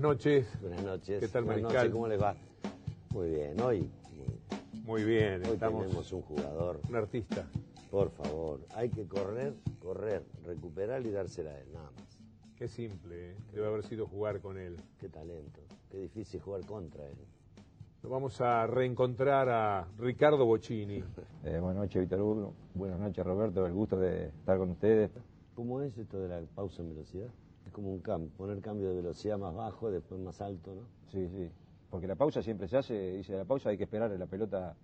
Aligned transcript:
noches. 0.00 0.46
Buenas 0.60 0.82
noches. 0.82 1.20
¿Qué 1.20 1.28
tal, 1.28 1.44
Buenas 1.44 1.62
Mariscal? 1.62 1.86
noches, 1.86 1.92
¿Cómo 1.92 2.08
les 2.08 2.20
va? 2.22 2.34
Muy 3.10 3.30
bien, 3.30 3.60
hoy, 3.60 3.90
Muy 4.84 5.04
bien, 5.04 5.42
hoy 5.46 5.54
estamos. 5.54 5.82
tenemos 5.82 6.12
un 6.12 6.22
jugador. 6.22 6.80
Un 6.88 6.96
artista. 6.96 7.46
Por 7.90 8.10
favor, 8.10 8.60
hay 8.74 8.88
que 8.88 9.06
correr, 9.06 9.54
correr, 9.80 10.24
recuperar 10.44 11.04
y 11.04 11.10
dársela 11.10 11.50
a 11.50 11.58
él, 11.58 11.66
nada 11.72 11.90
más. 11.90 12.18
Qué 12.56 12.68
simple, 12.68 13.30
¿eh? 13.32 13.36
debe 13.52 13.66
haber 13.66 13.82
sido 13.84 14.06
jugar 14.06 14.40
con 14.40 14.58
él. 14.58 14.76
Qué 14.98 15.08
talento, 15.08 15.60
qué 15.90 15.98
difícil 15.98 16.40
jugar 16.40 16.64
contra 16.66 17.04
él. 17.06 17.16
Nos 18.02 18.12
vamos 18.12 18.40
a 18.40 18.66
reencontrar 18.66 19.48
a 19.48 19.88
Ricardo 19.98 20.44
Bocini. 20.46 21.02
Eh, 21.42 21.58
buenas 21.58 21.84
noches, 21.84 22.02
Víctor 22.02 22.20
Hugo. 22.20 22.52
Buenas 22.74 23.00
noches, 23.00 23.24
Roberto. 23.24 23.64
El 23.66 23.72
gusto 23.72 23.96
de 23.98 24.26
estar 24.26 24.58
con 24.58 24.70
ustedes. 24.72 25.10
¿Cómo 25.54 25.80
es 25.80 25.96
esto 25.96 26.18
de 26.20 26.28
la 26.28 26.42
pausa 26.54 26.82
en 26.82 26.90
velocidad? 26.90 27.28
Es 27.70 27.74
como 27.74 27.92
un 27.92 28.00
cambio, 28.00 28.30
poner 28.36 28.60
cambio 28.60 28.88
de 28.88 28.96
velocidad 28.96 29.38
más 29.38 29.54
bajo, 29.54 29.92
después 29.92 30.20
más 30.20 30.40
alto, 30.40 30.74
¿no? 30.74 30.82
Sí, 31.12 31.28
sí. 31.28 31.48
Porque 31.88 32.08
la 32.08 32.16
pausa 32.16 32.42
siempre 32.42 32.66
se 32.66 32.76
hace, 32.76 33.12
dice 33.12 33.36
la 33.36 33.44
pausa 33.44 33.68
hay 33.70 33.76
que 33.78 33.84
esperar 33.84 34.10
a 34.10 34.18
la 34.18 34.26
pelota. 34.26 34.74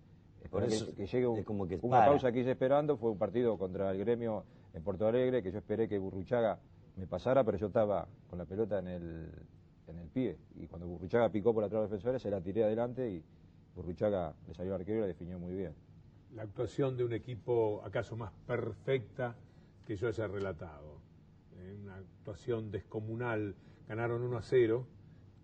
Por 0.48 0.62
esperar 0.62 0.68
eso 0.68 0.86
que, 0.86 0.94
que 1.02 1.06
llegue 1.08 1.26
un- 1.26 1.38
es 1.40 1.44
como 1.44 1.66
que 1.66 1.80
una 1.82 1.98
para. 1.98 2.12
pausa 2.12 2.30
que 2.30 2.38
hice 2.40 2.52
esperando. 2.52 2.96
Fue 2.96 3.10
un 3.10 3.18
partido 3.18 3.58
contra 3.58 3.90
el 3.90 3.98
gremio 3.98 4.44
en 4.72 4.84
Porto 4.84 5.04
Alegre 5.08 5.42
que 5.42 5.50
yo 5.50 5.58
esperé 5.58 5.88
que 5.88 5.98
Burruchaga 5.98 6.60
me 6.94 7.08
pasara, 7.08 7.42
pero 7.42 7.58
yo 7.58 7.66
estaba 7.66 8.06
con 8.30 8.38
la 8.38 8.44
pelota 8.44 8.78
en 8.78 8.86
el, 8.86 9.28
en 9.88 9.98
el 9.98 10.08
pie. 10.08 10.36
Y 10.54 10.68
cuando 10.68 10.86
Burruchaga 10.86 11.28
picó 11.28 11.52
por 11.52 11.64
atrás 11.64 11.80
de 11.80 11.82
los 11.82 11.90
defensores, 11.90 12.22
se 12.22 12.30
la 12.30 12.40
tiré 12.40 12.62
adelante 12.62 13.10
y 13.10 13.20
Burruchaga 13.74 14.32
le 14.46 14.54
salió 14.54 14.76
al 14.76 14.80
arquero 14.82 14.98
y 14.98 15.00
la 15.00 15.06
definió 15.08 15.40
muy 15.40 15.54
bien. 15.56 15.74
La 16.36 16.42
actuación 16.42 16.96
de 16.96 17.02
un 17.04 17.12
equipo 17.14 17.82
acaso 17.84 18.14
más 18.16 18.30
perfecta 18.46 19.34
que 19.84 19.96
yo 19.96 20.06
haya 20.06 20.28
relatado. 20.28 21.04
Eh, 21.66 21.74
Una 21.82 21.96
actuación 21.96 22.70
descomunal. 22.70 23.54
Ganaron 23.88 24.22
1 24.22 24.36
a 24.38 24.42
0, 24.42 24.86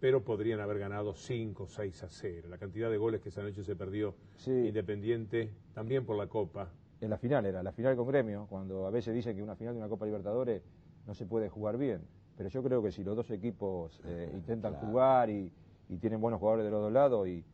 pero 0.00 0.24
podrían 0.24 0.60
haber 0.60 0.78
ganado 0.78 1.14
5 1.14 1.62
o 1.64 1.66
6 1.68 2.02
a 2.02 2.08
0. 2.08 2.48
La 2.48 2.58
cantidad 2.58 2.90
de 2.90 2.96
goles 2.96 3.20
que 3.20 3.28
esa 3.28 3.42
noche 3.42 3.62
se 3.62 3.76
perdió 3.76 4.14
Sí. 4.36 4.50
Independiente, 4.50 5.50
también 5.74 6.04
por 6.04 6.16
la 6.16 6.26
Copa. 6.26 6.70
En 7.00 7.10
la 7.10 7.18
final 7.18 7.46
era, 7.46 7.62
la 7.62 7.72
final 7.72 7.96
con 7.96 8.06
gremio, 8.08 8.46
cuando 8.48 8.86
a 8.86 8.90
veces 8.90 9.14
dicen 9.14 9.36
que 9.36 9.42
una 9.42 9.56
final 9.56 9.74
de 9.74 9.78
una 9.80 9.88
Copa 9.88 10.06
Libertadores 10.06 10.62
no 11.06 11.14
se 11.14 11.26
puede 11.26 11.48
jugar 11.48 11.76
bien. 11.78 12.00
Pero 12.36 12.48
yo 12.48 12.62
creo 12.62 12.82
que 12.82 12.90
si 12.92 13.04
los 13.04 13.16
dos 13.16 13.30
equipos 13.30 14.00
eh, 14.04 14.30
intentan 14.34 14.72
Claro. 14.72 14.86
jugar 14.86 15.30
y, 15.30 15.52
y 15.88 15.96
tienen 15.98 16.20
buenos 16.20 16.40
jugadores 16.40 16.64
de 16.64 16.70
los 16.70 16.80
dos 16.80 16.92
lados 16.92 17.28
y, 17.28 17.44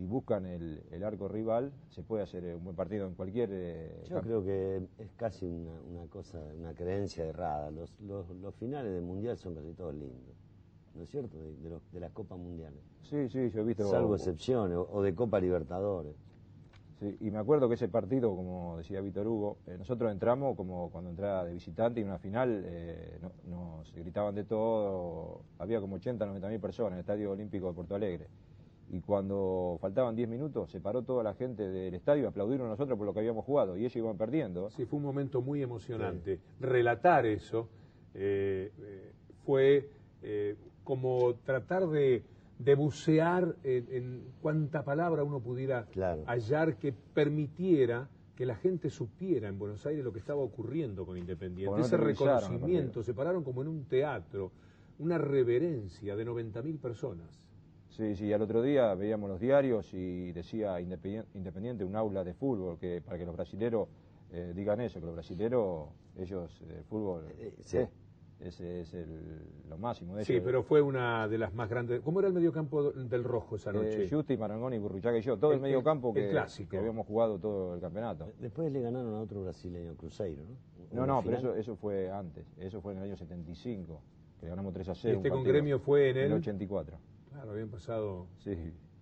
y 0.00 0.06
buscan 0.06 0.46
el, 0.46 0.82
el 0.90 1.04
arco 1.04 1.28
rival, 1.28 1.72
se 1.90 2.02
puede 2.02 2.22
hacer 2.22 2.42
eh, 2.44 2.54
un 2.54 2.64
buen 2.64 2.74
partido 2.74 3.06
en 3.06 3.14
cualquier... 3.14 3.50
eh, 3.52 4.00
Yo 4.04 4.14
campo. 4.16 4.22
creo 4.28 4.42
que 4.44 4.88
es 4.98 5.10
casi 5.16 5.44
una, 5.44 5.72
una 5.82 6.06
cosa, 6.08 6.38
una 6.58 6.72
creencia 6.72 7.26
errada. 7.26 7.70
Los, 7.70 7.92
los, 8.00 8.30
los 8.30 8.54
finales 8.54 8.94
de 8.94 9.02
Mundial 9.02 9.36
son 9.36 9.54
casi 9.54 9.74
todos 9.74 9.94
lindos, 9.94 10.34
¿no 10.94 11.02
es 11.02 11.10
cierto? 11.10 11.36
De, 11.36 11.54
de 11.56 11.68
los- 11.68 11.82
de 11.92 12.00
las 12.00 12.12
Copas 12.12 12.38
Mundiales. 12.38 12.80
Sí, 13.02 13.28
sí, 13.28 13.50
yo 13.50 13.60
he 13.60 13.64
visto... 13.64 13.84
Salvo 13.90 14.14
excepciones, 14.14 14.78
o, 14.78 14.88
o 14.90 15.02
de 15.02 15.14
Copa 15.14 15.38
Libertadores. 15.38 16.16
Sí, 16.98 17.16
y 17.20 17.30
me 17.30 17.38
acuerdo 17.38 17.68
que 17.68 17.74
ese 17.74 17.88
partido, 17.88 18.34
como 18.34 18.78
decía 18.78 19.02
Víctor 19.02 19.26
Hugo, 19.26 19.58
eh, 19.66 19.76
nosotros 19.78 20.10
entramos 20.12 20.56
como 20.56 20.88
cuando 20.90 21.10
entraba 21.10 21.44
de 21.44 21.52
visitante 21.54 22.00
y 22.00 22.04
en 22.04 22.08
una 22.08 22.18
final 22.18 22.62
eh, 22.64 23.18
no- 23.20 23.32
nos 23.50 23.92
gritaban 23.94 24.34
de 24.34 24.44
todo, 24.44 25.40
había 25.58 25.78
como 25.80 25.96
80, 25.96 26.24
90 26.24 26.48
mil 26.48 26.60
personas 26.60 26.92
en 26.92 26.94
el 26.94 27.00
Estadio 27.00 27.32
Olímpico 27.32 27.66
de 27.68 27.72
Porto 27.74 27.94
Alegre. 27.94 28.28
Y 28.92 29.00
cuando 29.00 29.78
faltaban 29.80 30.16
10 30.16 30.28
minutos, 30.28 30.70
se 30.70 30.80
paró 30.80 31.02
toda 31.02 31.22
la 31.22 31.34
gente 31.34 31.68
del 31.68 31.94
estadio, 31.94 32.28
aplaudieron 32.28 32.66
a 32.66 32.70
nosotros 32.70 32.98
por 32.98 33.06
lo 33.06 33.12
que 33.14 33.20
habíamos 33.20 33.44
jugado 33.44 33.76
y 33.76 33.80
ellos 33.80 33.94
iban 33.96 34.16
perdiendo. 34.16 34.68
Sí, 34.70 34.84
fue 34.84 34.96
un 34.98 35.04
momento 35.04 35.40
muy 35.42 35.62
emocionante. 35.62 36.40
Relatar 36.58 37.24
eso 37.24 37.68
eh, 38.14 38.72
eh, 38.80 39.12
fue 39.44 39.88
eh, 40.22 40.56
como 40.82 41.34
tratar 41.44 41.86
de, 41.88 42.24
de 42.58 42.74
bucear 42.74 43.54
en, 43.62 43.86
en 43.92 44.24
cuánta 44.42 44.82
palabra 44.84 45.22
uno 45.22 45.38
pudiera 45.40 45.86
Claro. 45.86 46.24
hallar 46.26 46.76
que 46.76 46.92
permitiera 46.92 48.08
que 48.34 48.44
la 48.46 48.56
gente 48.56 48.90
supiera 48.90 49.48
en 49.48 49.58
Buenos 49.58 49.86
Aires 49.86 50.02
lo 50.02 50.12
que 50.12 50.18
estaba 50.18 50.40
ocurriendo 50.40 51.06
con 51.06 51.16
Independiente. 51.16 51.80
Ese 51.80 51.96
reconocimiento, 51.96 53.02
se 53.04 53.14
pararon 53.14 53.44
como 53.44 53.62
en 53.62 53.68
un 53.68 53.84
teatro, 53.84 54.50
una 54.98 55.18
reverencia 55.18 56.16
de 56.16 56.26
90.000 56.26 56.78
personas. 56.80 57.38
Sí, 57.90 58.14
sí, 58.14 58.32
al 58.32 58.40
otro 58.42 58.62
día 58.62 58.94
veíamos 58.94 59.28
los 59.28 59.40
diarios 59.40 59.92
y 59.94 60.32
decía 60.32 60.80
Independien- 60.80 61.26
Independiente 61.34 61.84
un 61.84 61.96
aula 61.96 62.22
de 62.24 62.34
fútbol, 62.34 62.78
que 62.78 63.02
para 63.04 63.18
que 63.18 63.26
los 63.26 63.34
brasileros 63.34 63.88
eh, 64.32 64.52
digan 64.54 64.80
eso, 64.80 65.00
que 65.00 65.06
los 65.06 65.14
brasileros, 65.16 65.88
ellos, 66.16 66.62
el 66.68 66.84
fútbol, 66.84 67.24
Eh, 67.36 67.52
sí. 67.64 67.78
eh, 67.78 67.88
ese 68.38 68.82
es 68.82 68.94
el- 68.94 69.42
lo 69.68 69.76
máximo 69.76 70.14
de 70.14 70.24
Sí, 70.24 70.34
ellos. 70.34 70.44
pero 70.44 70.62
fue 70.62 70.80
una 70.80 71.26
de 71.26 71.36
las 71.36 71.52
más 71.52 71.68
grandes. 71.68 72.00
¿Cómo 72.00 72.20
era 72.20 72.28
el 72.28 72.34
mediocampo 72.34 72.92
del 72.92 73.24
Rojo 73.24 73.56
esa 73.56 73.72
noche? 73.72 74.04
Eh, 74.04 74.08
Justi, 74.08 74.36
Marangoni, 74.36 74.78
Burruchaga 74.78 75.18
y 75.18 75.22
yo, 75.22 75.36
todo 75.36 75.50
el, 75.50 75.56
El- 75.56 75.62
medio 75.62 75.82
campo 75.82 76.12
el 76.14 76.32
que, 76.68 76.78
habíamos 76.78 77.06
jugado 77.08 77.40
todo 77.40 77.74
el 77.74 77.80
campeonato. 77.80 78.28
Después 78.38 78.70
le 78.70 78.80
ganaron 78.80 79.12
a 79.14 79.20
otro 79.20 79.42
brasileño, 79.42 79.96
Cruzeiro, 79.96 80.44
¿no? 80.44 80.56
No, 81.00 81.06
no, 81.06 81.22
pero 81.24 81.36
eso, 81.38 81.54
eso 81.56 81.74
fue 81.74 82.08
antes, 82.10 82.46
eso 82.58 82.80
fue 82.80 82.92
en 82.92 82.98
el 82.98 83.04
año 83.06 83.16
75, 83.16 84.00
que 84.38 84.46
le 84.46 84.50
ganamos 84.50 84.72
3 84.72 84.88
a 84.90 84.94
0. 84.94 85.16
Este 85.16 85.16
un 85.16 85.22
con 85.34 85.40
partido. 85.40 85.52
Gremio 85.54 85.78
fue 85.80 86.10
en 86.10 86.16
el- 86.18 86.32
84. 86.34 86.96
Claro, 87.40 87.52
habían 87.52 87.70
pasado 87.70 88.26
Sí, 88.44 88.54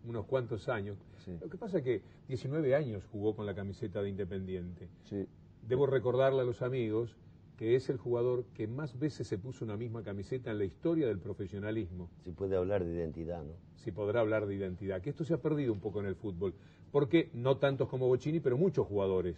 unos 0.05 0.25
cuantos 0.27 0.69
años. 0.69 0.97
Sí. 1.25 1.37
Lo 1.41 1.49
que 1.49 1.59
pasa 1.59 1.79
es 1.79 1.85
que 1.85 2.03
19 2.29 2.73
años 2.77 3.05
jugó 3.11 3.35
con 3.35 3.47
la 3.47 3.55
camiseta 3.55 4.01
de 4.01 4.11
Independiente. 4.11 4.89
sí. 5.05 5.27
Debo 5.67 5.87
recordarle 5.87 6.41
a 6.41 6.45
los 6.45 6.63
amigos 6.63 7.17
que 7.57 7.75
es 7.75 7.91
el 7.91 7.99
jugador 7.99 8.45
que 8.55 8.69
más 8.69 8.97
veces 8.99 9.27
se 9.27 9.37
puso 9.37 9.65
una 9.65 9.77
misma 9.77 10.05
camiseta 10.05 10.53
en 10.53 10.59
la 10.59 10.65
historia 10.65 11.09
del 11.09 11.19
profesionalismo, 11.19 12.09
Se 12.25 12.31
puede 12.33 12.57
hablar 12.57 12.85
de 12.85 12.95
identidad, 12.95 13.43
¿no? 13.43 13.55
si 13.75 13.91
podrá 13.91 14.21
hablar 14.21 14.47
de 14.47 14.55
identidad, 14.55 15.03
que 15.03 15.11
esto 15.11 15.25
se 15.25 15.35
ha 15.35 15.39
perdido 15.43 15.73
un 15.73 15.81
poco 15.81 15.99
en 15.99 16.07
el 16.07 16.15
fútbol, 16.15 16.55
porque 16.93 17.29
no 17.35 17.57
tantos 17.59 17.89
como 17.89 18.07
Bocini, 18.07 18.39
pero 18.39 18.57
muchos 18.57 18.87
jugadores 18.87 19.37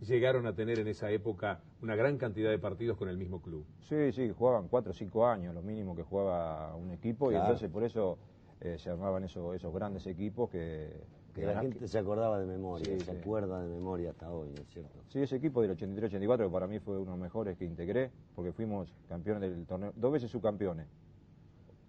llegaron 0.00 0.46
a 0.46 0.54
tener 0.54 0.78
en 0.78 0.88
esa 0.88 1.10
época 1.10 1.60
una 1.82 1.94
gran 1.94 2.16
cantidad 2.16 2.50
de 2.50 2.58
partidos 2.58 2.96
con 2.96 3.08
el 3.10 3.18
mismo 3.18 3.42
club. 3.42 3.66
Sí, 3.80 4.10
sí, 4.12 4.30
jugaban 4.30 4.66
4 4.68 4.92
o 4.92 4.94
5 4.94 5.26
años, 5.26 5.54
lo 5.54 5.60
mínimo 5.62 5.94
que 5.94 6.02
jugaba 6.02 6.74
un 6.74 6.90
equipo, 6.90 7.30
y 7.30 7.34
entonces 7.34 7.70
por 7.70 7.84
eso 7.84 8.18
eh, 8.60 8.78
se 8.78 8.90
armaban 8.90 9.24
esos, 9.24 9.54
esos 9.56 9.72
grandes 9.72 10.06
equipos 10.06 10.50
que... 10.50 10.90
Que 11.34 11.46
la 11.46 11.60
gente 11.60 11.86
se 11.86 11.96
acordaba 11.96 12.40
de 12.40 12.46
memoria, 12.46 12.84
Sí, 12.86 13.00
se 13.04 13.12
sí. 13.12 13.18
acuerda 13.18 13.62
de 13.62 13.68
memoria 13.68 14.10
hasta 14.10 14.30
hoy, 14.32 14.48
¿no 14.50 14.62
es 14.62 14.68
cierto? 14.68 14.98
Sí, 15.08 15.20
ese 15.22 15.36
equipo 15.36 15.62
del 15.62 15.76
83-84 15.76 16.38
que 16.46 16.50
para 16.50 16.66
mí 16.66 16.80
fue 16.80 16.96
uno 16.96 17.04
de 17.04 17.10
los 17.12 17.18
mejores 17.20 17.56
que 17.56 17.64
integré, 17.64 18.10
porque 18.34 18.52
fuimos 18.52 18.92
campeones 19.08 19.48
del 19.50 19.64
torneo, 19.64 19.92
dos 19.96 20.10
veces 20.12 20.28
subcampeones. 20.30 20.86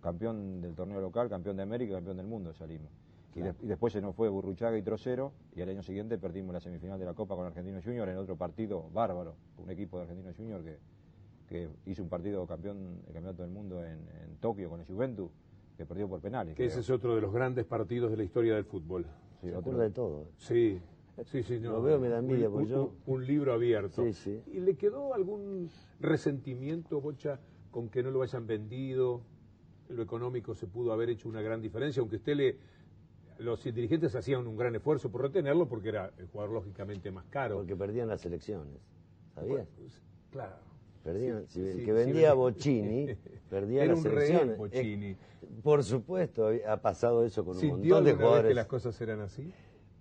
Campeón 0.02 0.62
del 0.62 0.76
torneo 0.76 1.02
local, 1.02 1.28
campeón 1.30 1.58
de 1.58 1.64
América 1.64 1.96
campeón 1.96 2.18
del 2.18 2.28
mundo 2.28 2.54
salimos. 2.54 2.90
Y, 3.34 3.40
Claro. 3.40 3.54
de- 3.60 3.66
y 3.66 3.68
después 3.70 3.94
se 3.94 4.02
nos 4.02 4.16
fue 4.16 4.30
Burruchaga 4.30 4.78
y 4.78 4.82
Trocero, 4.84 5.32
y 5.56 5.62
al 5.62 5.70
año 5.70 5.82
siguiente 5.84 6.18
perdimos 6.18 6.54
la 6.54 6.60
semifinal 6.60 7.00
de 7.00 7.06
la 7.06 7.14
Copa 7.14 7.36
con 7.36 7.46
Argentino 7.46 7.80
Junior 7.84 8.08
en 8.10 8.18
otro 8.18 8.36
partido 8.36 8.90
bárbaro, 8.94 9.36
un 9.58 9.70
equipo 9.72 9.98
de 9.98 10.04
Argentino 10.04 10.32
Junior 10.38 10.64
que, 10.64 10.78
que 11.48 11.70
hizo 11.86 12.04
un 12.04 12.10
partido 12.10 12.46
campeón, 12.46 13.00
el 13.08 13.14
campeonato 13.14 13.42
del 13.44 13.52
mundo 13.52 13.84
en, 13.84 14.08
en 14.24 14.36
Tokio 14.40 14.70
con 14.70 14.80
el 14.82 14.86
Juventus, 14.86 15.32
que 15.78 15.86
perdió 15.86 16.08
por 16.08 16.20
penales. 16.22 16.54
Que 16.56 16.64
creo. 16.64 16.70
ese 16.70 16.80
es 16.82 16.90
otro 16.90 17.16
de 17.16 17.22
los 17.22 17.34
grandes 17.34 17.66
partidos 17.66 18.12
de 18.12 18.18
la 18.18 18.24
historia 18.24 18.56
del 18.56 18.66
fútbol. 18.66 19.06
Sí, 19.42 19.50
se 19.50 19.56
acuerda 19.56 19.84
de 19.84 19.90
todo. 19.92 20.28
Sí, 20.38 20.80
sí, 21.26 21.44
sí. 21.44 21.60
No, 21.60 21.72
Lo 21.74 21.82
veo, 21.82 22.00
me 22.00 22.10
da 22.10 22.20
envidia, 22.20 22.50
un, 22.50 22.68
yo- 22.68 22.94
un 23.08 23.26
libro 23.26 23.54
abierto. 23.54 24.04
Sí, 24.04 24.14
sí. 24.14 24.42
¿Y 24.54 24.60
le 24.60 24.76
quedó 24.76 25.14
algún 25.14 25.70
resentimiento, 26.00 27.02
Bocha, 27.02 27.40
con 27.72 27.90
que 27.90 28.04
no 28.04 28.12
lo 28.12 28.22
hayan 28.22 28.46
vendido? 28.46 29.22
Lo 29.90 30.04
económico 30.04 30.54
se 30.56 30.68
pudo 30.68 30.94
haber 30.94 31.10
hecho 31.10 31.28
una 31.28 31.42
gran 31.42 31.62
diferencia, 31.62 32.00
aunque 32.02 32.18
usted 32.18 32.36
le... 32.36 32.58
Los 33.40 33.64
dirigentes 33.64 34.14
hacían 34.16 34.46
un 34.46 34.56
gran 34.56 34.76
esfuerzo 34.76 35.10
por 35.12 35.22
retenerlo 35.24 35.68
porque 35.68 35.90
era 35.90 36.12
el 36.20 36.28
jugador 36.28 36.54
lógicamente 36.54 37.10
más 37.12 37.26
caro. 37.26 37.56
Porque 37.58 37.76
perdían 37.76 38.08
las 38.08 38.24
elecciones, 38.24 38.78
¿sabías? 39.34 39.68
Pues, 39.76 40.00
claro. 40.30 40.58
Perdían, 41.04 41.48
Sí, 41.48 41.60
si 41.64 41.80
el 41.80 41.86
que 41.86 41.92
vendía 41.94 42.32
sí. 42.32 42.38
Bocini, 42.38 43.08
perdía 43.50 43.84
Era 43.86 43.94
las 43.96 44.06
un 44.06 44.12
rehén, 44.12 44.22
elecciones. 44.36 44.58
Bocini. 44.60 45.06
Eh, 45.08 45.18
por 45.64 45.84
supuesto, 45.84 46.50
ha 46.68 46.78
pasado 46.78 47.26
eso 47.26 47.44
con 47.44 47.56
un 47.56 47.62
¿Sintió 47.62 47.96
montón 47.96 48.04
de 48.06 48.10
alguna 48.12 48.12
vez 48.12 48.18
que 48.18 48.24
jugadores. 48.24 48.56
las 48.56 48.68
cosas 48.68 49.02
eran 49.02 49.22
así? 49.22 49.52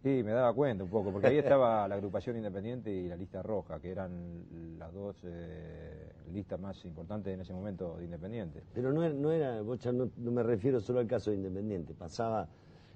Sí, 0.03 0.23
me 0.25 0.33
daba 0.33 0.55
cuenta 0.55 0.85
un 0.85 0.91
poco, 0.91 1.13
porque 1.13 1.27
ahí 1.27 1.39
estaba 1.39 1.87
la 1.87 1.95
agrupación 1.95 2.37
independiente 2.37 2.91
y 2.91 3.09
la 3.09 3.17
lista 3.17 3.43
roja, 3.43 3.81
que 3.81 3.91
eran 3.91 4.79
las 4.79 4.93
dos 4.93 5.17
eh, 5.25 6.11
listas 6.33 6.59
más 6.59 6.83
importantes 6.85 7.35
en 7.35 7.41
ese 7.41 7.53
momento 7.53 7.97
de 7.99 8.05
Independiente. 8.05 8.63
Pero 8.73 8.93
no 8.93 9.03
era, 9.03 9.15
no 9.15 9.31
era 9.31 9.61
Bocha, 9.61 9.93
no, 9.93 10.11
no 10.17 10.31
me 10.31 10.43
refiero 10.43 10.81
solo 10.81 11.01
al 11.01 11.07
caso 11.07 11.31
de 11.31 11.37
Independiente, 11.37 11.93
pasaba 11.95 12.49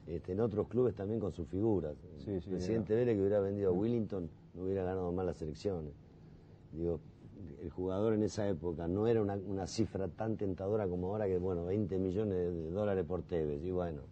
este, 0.06 0.32
en 0.32 0.40
otros 0.40 0.68
clubes 0.68 0.94
también 0.94 1.20
con 1.20 1.32
sus 1.32 1.46
figuras. 1.48 1.94
Sí, 2.18 2.30
el 2.30 2.42
sí, 2.42 2.50
presidente 2.50 2.94
Vélez 2.94 3.16
que 3.16 3.20
hubiera 3.20 3.40
vendido 3.40 3.70
a 3.70 3.72
Willington 3.72 4.30
no 4.54 4.62
hubiera 4.62 4.84
ganado 4.84 5.12
más 5.12 5.26
las 5.26 5.40
elecciones. 5.42 5.92
Digo, 6.72 7.00
el 7.62 7.70
jugador 7.70 8.14
en 8.14 8.22
esa 8.22 8.48
época 8.48 8.88
no 8.88 9.06
era 9.06 9.22
una, 9.22 9.34
una 9.34 9.66
cifra 9.66 10.08
tan 10.08 10.36
tentadora 10.36 10.86
como 10.86 11.08
ahora 11.08 11.26
que, 11.26 11.38
bueno, 11.38 11.64
20 11.64 11.98
millones 11.98 12.36
de, 12.36 12.70
dólares 12.70 13.04
por 13.04 13.22
Tevez, 13.22 13.62
y 13.64 13.70
bueno, 13.70 14.02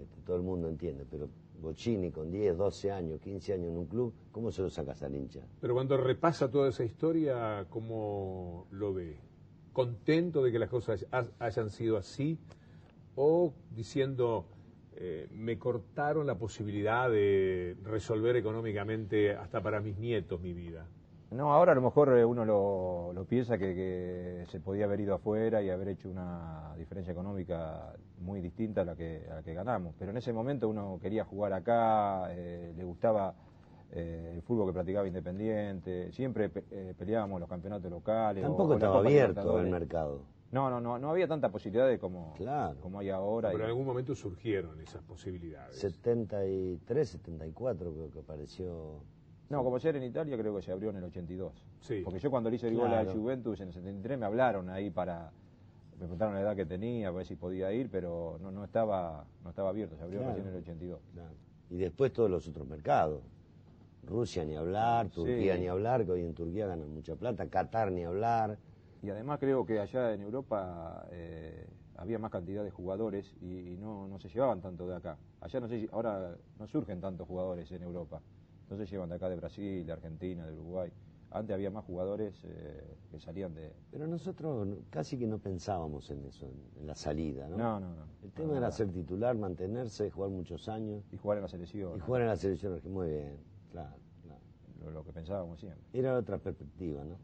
este, 0.00 0.20
todo 0.22 0.36
el 0.36 0.42
mundo 0.42 0.68
entiende, 0.68 1.04
pero 1.10 1.28
Bocini 1.60 2.10
con 2.10 2.30
10, 2.30 2.56
12 2.56 2.90
años, 2.90 3.20
15 3.20 3.54
años 3.54 3.68
en 3.68 3.78
un 3.78 3.86
club, 3.86 4.12
¿cómo 4.32 4.50
se 4.52 4.62
lo 4.62 4.70
sacas 4.70 5.02
al 5.02 5.14
hincha? 5.14 5.40
Pero 5.60 5.74
cuando 5.74 5.96
repasa 5.96 6.50
toda 6.50 6.68
esa 6.68 6.84
historia, 6.84 7.66
¿cómo 7.70 8.66
lo 8.70 8.92
ve? 8.92 9.16
¿Contento 9.72 10.42
de 10.42 10.52
que 10.52 10.58
las 10.58 10.70
cosas 10.70 11.06
ha- 11.12 11.26
hayan 11.38 11.70
sido 11.70 11.96
así? 11.96 12.38
o 13.16 13.54
diciendo, 13.70 14.46
eh, 14.94 15.26
me 15.32 15.58
cortaron 15.58 16.26
la 16.26 16.36
posibilidad 16.36 17.10
de 17.10 17.76
resolver 17.82 18.36
económicamente 18.36 19.34
hasta 19.34 19.62
para 19.62 19.80
mis 19.80 19.96
nietos 19.98 20.40
mi 20.40 20.52
vida? 20.52 20.86
No, 21.30 21.52
ahora 21.52 21.72
a 21.72 21.74
lo 21.74 21.82
mejor 21.82 22.16
eh, 22.16 22.24
uno 22.24 22.44
lo, 22.44 23.24
piensa 23.28 23.58
que, 23.58 24.44
se 24.48 24.60
podía 24.60 24.84
haber 24.84 25.00
ido 25.00 25.14
afuera 25.14 25.60
y 25.60 25.70
haber 25.70 25.88
hecho 25.88 26.08
una 26.08 26.74
diferencia 26.76 27.12
económica 27.12 27.94
muy 28.20 28.40
distinta 28.40 28.82
a 28.82 28.84
la 28.84 28.94
que, 28.94 29.26
a 29.30 29.36
la 29.36 29.42
que 29.42 29.52
ganamos. 29.52 29.94
Pero 29.98 30.12
en 30.12 30.18
ese 30.18 30.32
momento 30.32 30.68
uno 30.68 30.98
quería 31.02 31.24
jugar 31.24 31.52
acá, 31.52 32.28
eh, 32.30 32.72
le 32.76 32.84
gustaba 32.84 33.34
eh, 33.90 34.32
el 34.34 34.42
fútbol 34.42 34.68
que 34.68 34.72
practicaba 34.74 35.06
Independiente, 35.08 36.12
siempre 36.12 36.48
peleábamos 36.48 37.40
los 37.40 37.48
campeonatos 37.48 37.90
locales. 37.90 38.42
Tampoco 38.44 38.74
estaba 38.74 38.98
abierto 38.98 39.58
el 39.58 39.68
mercado. 39.68 40.36
No, 40.52 40.70
no, 40.70 40.80
no, 40.80 40.96
no 40.98 41.10
había 41.10 41.26
tantas 41.26 41.50
posibilidades 41.50 41.98
como, 41.98 42.34
como 42.80 43.00
hay 43.00 43.10
ahora. 43.10 43.50
Pero 43.50 43.64
en 43.64 43.70
algún 43.70 43.84
momento 43.84 44.14
surgieron 44.14 44.80
esas 44.80 45.02
posibilidades. 45.02 45.76
73, 45.76 47.08
74 47.08 47.92
creo 47.92 48.10
que 48.12 48.20
apareció 48.20 49.02
no, 49.48 49.62
como 49.62 49.78
ser 49.78 49.96
en 49.96 50.02
Italia 50.02 50.36
creo 50.36 50.56
que 50.56 50.62
se 50.62 50.72
abrió 50.72 50.90
en 50.90 50.96
el 50.96 51.04
82. 51.04 51.52
Sí. 51.80 52.00
Porque 52.04 52.18
yo 52.18 52.30
cuando 52.30 52.50
le 52.50 52.56
hice 52.56 52.68
el 52.68 52.76
gol 52.76 52.92
a 52.92 53.04
Juventus 53.04 53.60
en 53.60 53.68
el 53.68 53.74
73 53.74 54.18
me 54.18 54.26
hablaron 54.26 54.68
ahí 54.70 54.90
para... 54.90 55.30
Me 55.92 56.00
preguntaron 56.00 56.34
la 56.34 56.42
edad 56.42 56.56
que 56.56 56.66
tenía, 56.66 57.08
a 57.08 57.10
ver 57.10 57.24
si 57.24 57.36
podía 57.36 57.72
ir, 57.72 57.88
pero 57.90 58.38
no, 58.42 58.50
no, 58.50 58.64
estaba, 58.64 59.24
no 59.42 59.50
estaba 59.50 59.70
abierto, 59.70 59.96
se 59.96 60.02
abrió 60.02 60.22
recién 60.22 60.46
en 60.46 60.52
el 60.52 60.58
82. 60.58 61.00
Y 61.70 61.76
después 61.76 62.12
todos 62.12 62.30
los 62.30 62.46
otros 62.46 62.66
mercados. 62.66 63.22
Rusia 64.06 64.44
ni 64.44 64.54
hablar, 64.56 65.08
Turquía 65.08 65.56
ni 65.56 65.68
hablar, 65.68 66.04
que 66.04 66.12
hoy 66.12 66.22
en 66.22 66.34
Turquía 66.34 66.66
ganan 66.66 66.92
mucha 66.92 67.16
plata, 67.16 67.48
Qatar 67.48 67.90
ni 67.90 68.04
hablar. 68.04 68.58
Y 69.02 69.10
además 69.10 69.38
creo 69.38 69.64
que 69.64 69.80
allá 69.80 70.12
en 70.12 70.22
Europa 70.22 71.06
eh, 71.10 71.66
había 71.96 72.18
más 72.18 72.30
cantidad 72.30 72.62
de 72.62 72.70
jugadores 72.70 73.34
y, 73.40 73.76
no, 73.78 74.06
no 74.06 74.18
se 74.18 74.28
llevaban 74.28 74.60
tanto 74.60 74.86
de 74.86 74.96
acá. 74.96 75.16
Allá 75.40 75.60
no 75.60 75.68
sé 75.68 75.80
si, 75.80 75.88
ahora 75.92 76.36
no 76.58 76.66
surgen 76.66 77.00
tantos 77.00 77.26
jugadores 77.26 77.70
en 77.72 77.82
Europa. 77.82 78.20
Entonces 78.66 78.90
llevan 78.90 79.08
de 79.08 79.14
acá 79.14 79.28
de 79.28 79.36
Brasil, 79.36 79.86
de 79.86 79.92
Argentina, 79.92 80.44
de 80.44 80.52
Uruguay. 80.52 80.90
Antes 81.30 81.54
había 81.54 81.70
más 81.70 81.84
jugadores 81.84 82.34
eh, 82.42 82.96
que 83.12 83.20
salían 83.20 83.54
de... 83.54 83.72
Pero 83.92 84.08
nosotros 84.08 84.66
casi 84.90 85.16
que 85.16 85.26
no 85.28 85.38
pensábamos 85.38 86.10
en 86.10 86.24
eso, 86.24 86.46
en, 86.80 86.84
la 86.84 86.96
salida, 86.96 87.48
¿no? 87.48 87.56
No, 87.56 87.78
no, 87.78 87.94
no. 87.94 88.06
El 88.24 88.32
tema 88.32 88.56
era 88.56 88.72
ser 88.72 88.90
titular, 88.90 89.36
mantenerse, 89.36 90.10
jugar 90.10 90.30
muchos 90.30 90.68
años. 90.68 91.04
Y 91.12 91.16
jugar 91.16 91.38
en 91.38 91.42
la 91.42 91.48
selección. 91.48 91.96
Y 91.96 92.00
jugar 92.00 92.22
en 92.22 92.28
la 92.28 92.36
selección, 92.36 92.80
muy 92.90 93.08
bien, 93.08 93.36
claro. 93.70 93.94
Lo, 94.92 95.04
que 95.04 95.12
pensábamos 95.12 95.60
siempre. 95.60 95.80
Era 95.92 96.16
otra 96.16 96.38
perspectiva, 96.38 97.04
¿no? 97.04 97.18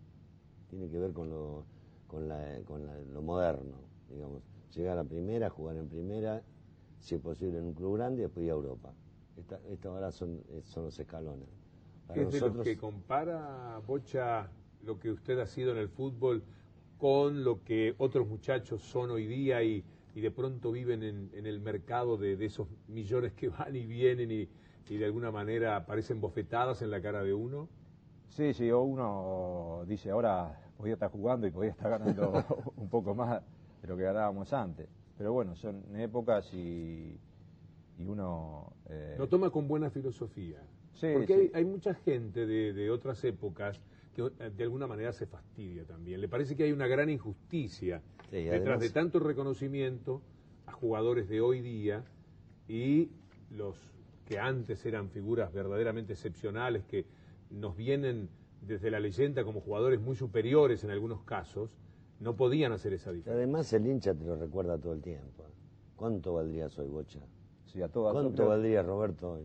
Tiene 0.69 0.88
que 0.88 0.99
ver 0.99 1.12
con 1.12 1.29
lo, 1.29 1.65
con, 2.06 2.29
la, 2.29 2.61
con 2.65 2.87
lo 3.12 3.23
moderno, 3.23 3.77
digamos. 4.09 4.43
Llegar 4.75 4.99
a 4.99 5.05
primera, 5.05 5.50
jugar 5.50 5.77
en 5.77 5.88
primera, 5.88 6.43
si 7.00 7.17
es 7.17 7.21
posible 7.21 7.59
en 7.59 7.65
un 7.65 7.75
club 7.75 7.97
grande 7.97 8.23
y 8.23 8.23
después 8.23 8.45
ir 8.45 8.50
a 8.50 8.55
Europa. 8.55 8.95
Esta, 9.37 9.58
esta 9.70 9.88
ahora 9.88 10.12
son, 10.12 10.43
eh, 10.50 10.61
son 10.62 10.84
los 10.84 10.99
escalones. 10.99 11.49
¿Qué 12.12 12.23
es 12.23 12.32
de 12.32 12.40
lo 12.40 12.62
que 12.62 12.76
compara, 12.76 13.81
Bocha, 13.87 14.50
lo 14.82 14.99
que 14.99 15.11
usted 15.11 15.38
ha 15.38 15.46
sido 15.46 15.73
en 15.73 15.79
el 15.79 15.88
fútbol 15.88 16.43
con 16.99 17.43
lo 17.43 17.64
que 17.64 17.94
otros 17.99 18.29
muchachos 18.29 18.82
son 18.82 19.11
hoy 19.11 19.26
día 19.26 19.62
y, 19.62 19.82
y 20.14 20.20
de 20.20 20.31
pronto 20.31 20.70
viven 20.70 21.02
en, 21.02 21.31
en 21.32 21.46
el 21.46 21.61
mercado 21.61 22.17
de, 22.17 22.37
de, 22.37 22.46
esos 22.46 22.69
millones 22.88 23.32
que 23.32 23.49
van 23.49 23.75
y 23.75 23.87
vienen 23.87 24.31
y, 24.31 24.49
y, 24.88 24.96
de 24.99 25.05
alguna 25.06 25.31
manera 25.31 25.76
aparecen 25.76 26.20
bofetadas 26.20 26.82
en 26.82 26.90
la 26.90 27.00
cara 27.00 27.23
de 27.23 27.32
uno? 27.32 27.69
Sí, 28.28 28.52
sí, 28.52 28.70
o 28.70 28.82
uno 28.82 29.85
dice 29.87 30.11
ahora 30.11 30.58
podía 30.76 30.94
estar 30.94 31.11
jugando 31.11 31.46
y 31.46 31.50
podía 31.50 31.70
estar 31.70 31.90
ganando 31.90 32.44
un 32.76 32.88
poco 32.88 33.14
más 33.14 33.43
de 33.81 33.88
lo 33.88 33.96
que 33.96 34.02
ganábamos 34.02 34.52
antes. 34.52 34.88
Pero 35.17 35.32
bueno, 35.32 35.56
son 35.56 35.96
épocas 35.96 36.52
y 36.52 37.19
y 37.99 38.06
uno... 38.06 38.72
Eh, 38.93 39.17
Lo 39.19 39.29
toma 39.29 39.50
con 39.50 39.67
buena 39.67 39.91
filosofía. 39.91 40.59
porque 41.00 41.50
Hay, 41.55 41.65
mucha 41.65 41.94
gente 41.94 42.47
de, 42.47 42.91
otras 42.91 43.25
épocas 43.25 43.81
que 44.15 44.23
eh, 44.23 44.50
de 44.55 44.65
alguna 44.65 44.87
manera 44.87 45.12
se 45.12 45.27
fastidia 45.27 45.85
también. 45.85 46.21
Le 46.21 46.29
parece 46.29 46.55
que 46.55 46.65
hay 46.65 46.73
una 46.73 46.87
gran 46.87 47.09
injusticia 47.09 48.03
detrás 48.31 48.81
de 48.81 48.91
tanto 48.91 49.19
reconocimiento 49.19 50.21
a 50.67 50.73
jugadores 50.73 51.29
de 51.29 51.41
hoy 51.41 51.61
día 51.61 52.05
y 52.69 53.09
los 53.50 53.77
que 54.27 54.39
antes 54.39 54.85
eran 54.87 55.09
figuras 55.11 55.53
verdaderamente 55.53 56.12
excepcionales, 56.12 56.85
que 56.85 57.06
nos 57.50 57.77
vienen 57.77 58.29
desde 58.61 58.91
la 58.91 59.00
leyenda 59.00 59.45
como 59.45 59.61
jugadores 59.61 60.00
muy 60.00 60.17
superiores 60.17 60.85
en 60.85 60.91
algunos 60.91 61.23
casos, 61.23 61.77
no 62.21 62.37
podían 62.37 62.73
hacer 62.73 62.93
esa 62.93 63.11
diferencia. 63.11 63.35
Además 63.43 63.73
el 63.73 63.87
hincha 63.87 64.15
te 64.15 64.25
lo 64.25 64.37
recuerda 64.37 64.79
todo 64.79 64.93
el 64.93 65.03
tiempo. 65.03 65.45
¿Cuánto 65.97 66.35
valdría 66.35 66.69
Soy 66.69 66.88
Bocha? 66.88 67.21
Todo, 67.89 68.13
¿Cuánto 68.13 68.49
valdría, 68.49 68.83
Roberto, 68.83 69.39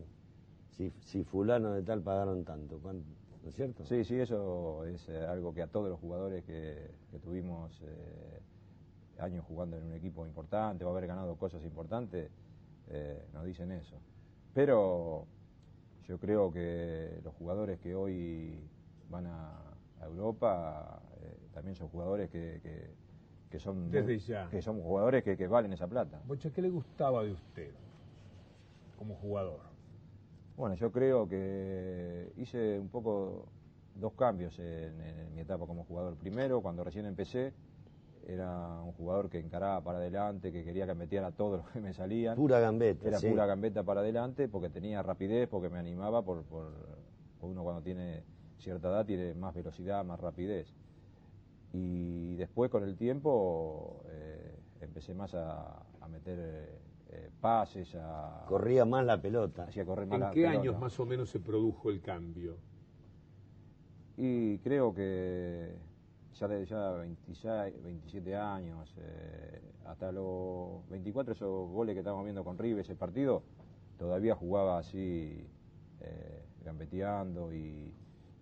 si, 0.70 0.92
si 1.00 1.24
fulano 1.24 1.72
de 1.72 1.82
tal 1.82 2.02
pagaron 2.02 2.44
tanto? 2.44 2.78
¿No 2.82 3.48
es 3.48 3.54
cierto? 3.54 3.84
Sí, 3.84 4.04
sí, 4.04 4.16
eso 4.20 4.84
es 4.84 5.08
eh, 5.08 5.24
algo 5.24 5.54
que 5.54 5.62
a 5.62 5.66
todos 5.66 5.88
los 5.88 5.98
jugadores 5.98 6.44
que, 6.44 6.90
tuvimos 7.22 7.80
eh, 7.82 8.40
años 9.18 9.44
jugando 9.46 9.76
en 9.76 9.84
un 9.84 9.94
equipo 9.94 10.26
importante 10.26 10.84
o 10.84 10.90
haber 10.90 11.06
ganado 11.06 11.36
cosas 11.36 11.64
importantes, 11.64 12.30
eh, 12.88 13.26
nos 13.32 13.44
dicen 13.44 13.72
eso. 13.72 13.96
Pero 14.54 15.26
yo 16.06 16.18
creo 16.18 16.52
que 16.52 17.20
los 17.24 17.34
jugadores 17.34 17.78
que 17.80 17.94
hoy 17.94 18.60
van 19.10 19.26
a, 19.26 19.64
Europa 20.00 21.02
también 21.52 21.74
son 21.74 21.88
jugadores 21.88 22.30
que, 22.30 22.60
que, 23.50 23.58
son, 23.58 23.90
que 23.90 24.62
son 24.62 24.80
jugadores 24.80 25.24
que, 25.24 25.36
que 25.36 25.48
valen 25.48 25.72
esa 25.72 25.88
plata. 25.88 26.22
Bocha, 26.24 26.50
¿qué 26.50 26.62
le 26.62 26.70
gustaba 26.70 27.24
de 27.24 27.32
usted? 27.32 27.74
Como 28.98 29.14
jugador? 29.14 29.60
Bueno, 30.56 30.74
yo 30.74 30.90
creo 30.90 31.28
que 31.28 32.32
hice 32.36 32.78
un 32.80 32.88
poco 32.88 33.46
dos 33.94 34.12
cambios 34.14 34.58
en, 34.58 35.32
mi 35.34 35.40
etapa 35.40 35.66
como 35.66 35.84
jugador. 35.84 36.16
Primero, 36.16 36.60
cuando 36.60 36.82
recién 36.82 37.06
empecé, 37.06 37.52
era 38.26 38.82
un 38.82 38.92
jugador 38.92 39.30
que 39.30 39.38
encaraba 39.38 39.80
para 39.82 39.98
adelante, 39.98 40.52
que 40.52 40.64
quería 40.64 40.86
que 40.86 40.94
metiera 40.94 41.30
todo 41.30 41.58
lo 41.58 41.64
que 41.72 41.80
me 41.80 41.92
salían. 41.92 42.36
Pura 42.36 42.58
gambeta. 42.60 43.06
Era 43.06 43.20
pura 43.20 43.46
gambeta 43.46 43.84
para 43.84 44.00
adelante 44.00 44.48
porque 44.48 44.68
tenía 44.68 45.02
rapidez, 45.02 45.48
porque 45.48 45.68
me 45.68 45.78
animaba, 45.78 46.22
por, 46.22 46.42
por, 46.44 46.72
uno 47.40 47.62
cuando 47.62 47.82
tiene 47.82 48.24
cierta 48.58 48.88
edad 48.88 49.06
tiene 49.06 49.34
más 49.34 49.54
velocidad, 49.54 50.04
más 50.04 50.18
rapidez. 50.18 50.74
Y 51.72 52.34
después 52.36 52.70
con 52.70 52.82
el 52.82 52.96
tiempo 52.96 54.02
eh, 54.08 54.58
empecé 54.80 55.14
más 55.14 55.34
a, 55.34 55.84
meter 56.10 56.80
eh, 57.10 57.30
pases, 57.40 57.94
a... 57.94 58.44
Corría 58.46 58.84
más 58.84 59.04
la 59.04 59.20
pelota. 59.20 59.64
Hacía 59.64 59.84
correr 59.84 60.06
más 60.06 60.20
¿En 60.20 60.30
qué 60.30 60.46
años 60.46 60.78
más 60.78 60.98
o 61.00 61.06
menos 61.06 61.30
se 61.30 61.40
produjo 61.40 61.90
el 61.90 62.00
cambio? 62.00 62.56
Y 64.16 64.58
creo 64.58 64.92
que 64.92 65.74
ya, 66.34 66.62
ya 66.64 66.92
26, 66.92 67.82
27 67.82 68.36
años, 68.36 68.94
eh, 68.98 69.60
hasta 69.86 70.12
los 70.12 70.86
24, 70.90 71.32
esos 71.32 71.70
goles 71.70 71.94
que 71.94 72.00
estábamos 72.00 72.24
viendo 72.24 72.44
con 72.44 72.58
River, 72.58 72.80
ese 72.80 72.94
partido, 72.94 73.42
todavía 73.96 74.34
jugaba 74.34 74.78
así, 74.78 75.46
eh, 76.00 76.44
gambeteando 76.64 77.52
y... 77.52 77.94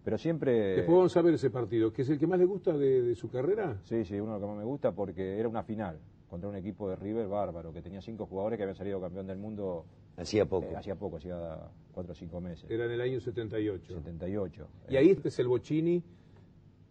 Pero 0.02 0.18
siempre... 0.18 0.76
Después 0.76 0.96
vamos 0.96 1.16
a 1.16 1.22
ver 1.22 1.34
ese 1.34 1.50
partido, 1.50 1.92
que 1.92 2.02
es 2.02 2.08
el 2.08 2.18
que 2.18 2.26
más 2.26 2.38
le 2.38 2.44
gusta 2.44 2.76
de, 2.76 3.02
de 3.02 3.14
su 3.16 3.28
carrera. 3.28 3.78
Sí, 3.82 4.04
sí, 4.04 4.18
uno 4.20 4.34
de 4.34 4.40
los 4.40 4.40
que 4.40 4.46
más 4.46 4.58
me 4.58 4.64
gusta 4.64 4.92
porque 4.92 5.38
era 5.38 5.48
una 5.48 5.64
final 5.64 5.98
contra 6.28 6.48
un 6.48 6.56
equipo 6.56 6.88
de 6.88 6.96
River 6.96 7.28
bárbaro, 7.28 7.72
que 7.72 7.82
tenía 7.82 8.00
cinco 8.00 8.26
jugadores 8.26 8.56
que 8.56 8.64
habían 8.64 8.76
salido 8.76 9.00
campeón 9.00 9.26
del 9.26 9.38
mundo. 9.38 9.84
Hacía 10.16 10.46
poco. 10.46 10.66
Eh, 10.66 10.76
hacía 10.76 10.94
poco, 10.94 11.16
hacía 11.16 11.58
cuatro 11.92 12.12
o 12.12 12.14
cinco 12.14 12.40
meses. 12.40 12.68
Era 12.70 12.86
en 12.86 12.92
el 12.92 13.00
año 13.00 13.20
78. 13.20 13.94
78. 13.94 14.68
Y 14.88 14.96
ahí 14.96 15.10
este 15.10 15.28
es 15.28 15.38
el 15.38 15.48
Bocini, 15.48 16.02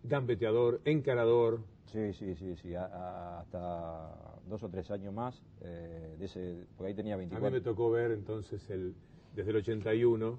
gambeteador, 0.03 0.81
encarador. 0.85 1.61
Sí, 1.85 2.13
sí, 2.13 2.35
sí, 2.35 2.55
sí, 2.55 2.75
hasta 2.75 4.11
dos 4.47 4.63
o 4.63 4.69
tres 4.69 4.89
años 4.91 5.13
más, 5.13 5.41
eh, 5.61 6.15
de 6.19 6.25
ese, 6.25 6.65
porque 6.75 6.89
ahí 6.89 6.95
tenía 6.95 7.15
24. 7.15 7.47
A 7.47 7.49
mí 7.49 7.57
me 7.57 7.61
tocó 7.61 7.89
ver 7.91 8.11
entonces 8.11 8.69
el, 8.69 8.95
desde 9.35 9.51
el 9.51 9.57
81 9.57 10.37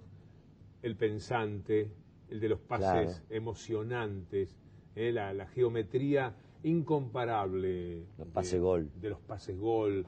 el 0.83 0.97
pensante, 0.97 1.91
el 2.31 2.41
de 2.41 2.49
los 2.49 2.61
pases 2.61 3.23
emocionantes, 3.31 4.57
eh, 4.95 5.13
la, 5.13 5.33
la 5.33 5.47
geometría 5.47 6.35
incomparable 6.67 8.07
los 8.19 8.29
pase 8.29 8.59
gol. 8.59 8.91
de 9.01 9.11
los 9.11 9.21
pases 9.21 9.57
gol 9.57 10.05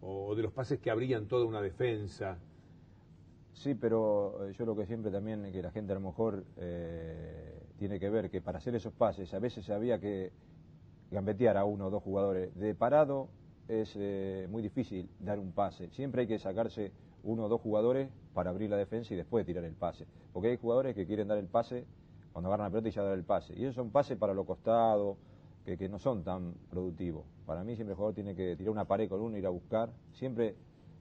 o 0.00 0.36
de 0.36 0.42
los 0.42 0.52
pases 0.52 0.78
que 0.78 0.90
abrían 0.90 1.26
toda 1.26 1.44
una 1.44 1.60
defensa. 1.60 2.38
Sí, 3.52 3.74
pero 3.74 4.46
eh, 4.46 4.52
yo 4.52 4.64
lo 4.66 4.76
que 4.76 4.86
siempre 4.86 5.10
también 5.10 5.50
que 5.50 5.60
la 5.62 5.72
gente 5.72 5.92
a 5.92 5.96
lo 5.96 6.02
mejor 6.02 6.44
eh, 6.58 7.60
tiene 7.76 7.98
que 7.98 8.08
ver 8.08 8.30
que 8.30 8.40
para 8.40 8.58
hacer 8.58 8.76
esos 8.76 8.92
pases 8.92 9.34
a 9.34 9.40
veces 9.40 9.68
había 9.70 9.98
que 9.98 10.30
gambetear 11.10 11.56
a 11.56 11.64
uno 11.64 11.86
o 11.86 11.90
dos 11.90 12.04
jugadores. 12.04 12.54
De 12.54 12.74
parado 12.76 13.28
es 13.66 13.94
eh, 13.96 14.46
muy 14.48 14.62
difícil 14.62 15.08
dar 15.18 15.40
un 15.40 15.50
pase. 15.50 15.90
Siempre 15.90 16.22
hay 16.22 16.28
que 16.28 16.38
sacarse 16.38 16.92
uno 17.24 17.46
o 17.46 17.48
dos 17.48 17.60
jugadores 17.60 18.10
para 18.32 18.50
abrir 18.50 18.70
la 18.70 18.76
defensa 18.76 19.12
y 19.12 19.16
después 19.16 19.44
tirar 19.44 19.64
el 19.64 19.74
pase. 19.74 20.06
Porque 20.32 20.50
hay 20.50 20.56
jugadores 20.56 20.94
que 20.94 21.04
quieren 21.04 21.26
dar 21.26 21.38
el 21.38 21.48
pase 21.48 21.84
cuando 22.32 22.48
agarran 22.48 22.66
la 22.66 22.70
pelota 22.70 22.88
y 22.90 22.92
ya 22.92 23.02
dar 23.02 23.18
el 23.18 23.24
pase. 23.24 23.54
Y 23.56 23.64
esos 23.64 23.74
son 23.74 23.90
pases 23.90 24.16
para 24.16 24.34
lo 24.34 24.44
costado 24.44 25.16
que, 25.66 25.76
que 25.76 25.88
no 25.88 25.98
son 25.98 26.22
tan 26.22 26.54
productivos. 26.70 27.24
Para 27.44 27.64
mí 27.64 27.74
siempre 27.74 27.92
el 27.92 27.96
jugador 27.96 28.14
tiene 28.14 28.34
que 28.36 28.54
tirar 28.56 28.70
una 28.70 28.84
pared 28.86 29.08
con 29.08 29.20
uno, 29.20 29.36
ir 29.36 29.44
a 29.46 29.50
buscar, 29.50 29.90
siempre 30.12 30.54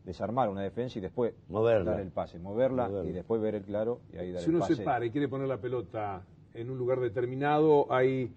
desarmar 0.03 0.49
una 0.49 0.61
defensa 0.61 0.97
y 0.97 1.01
después 1.01 1.33
Moverla. 1.49 1.91
dar 1.91 1.99
el 1.99 2.11
pase, 2.11 2.39
moverla, 2.39 2.89
Moverla. 2.89 3.09
y 3.09 3.13
después 3.13 3.41
ver 3.41 3.55
el 3.55 3.63
claro 3.63 4.01
y 4.11 4.17
ahí 4.17 4.31
dar 4.31 4.41
Si 4.41 4.49
el 4.49 4.55
uno 4.55 4.61
pase. 4.65 4.75
se 4.75 4.83
para 4.83 5.05
y 5.05 5.11
quiere 5.11 5.27
poner 5.27 5.47
la 5.47 5.61
pelota 5.61 6.25
en 6.55 6.69
un 6.71 6.77
lugar 6.79 6.99
determinado, 6.99 7.91
hay 7.93 8.33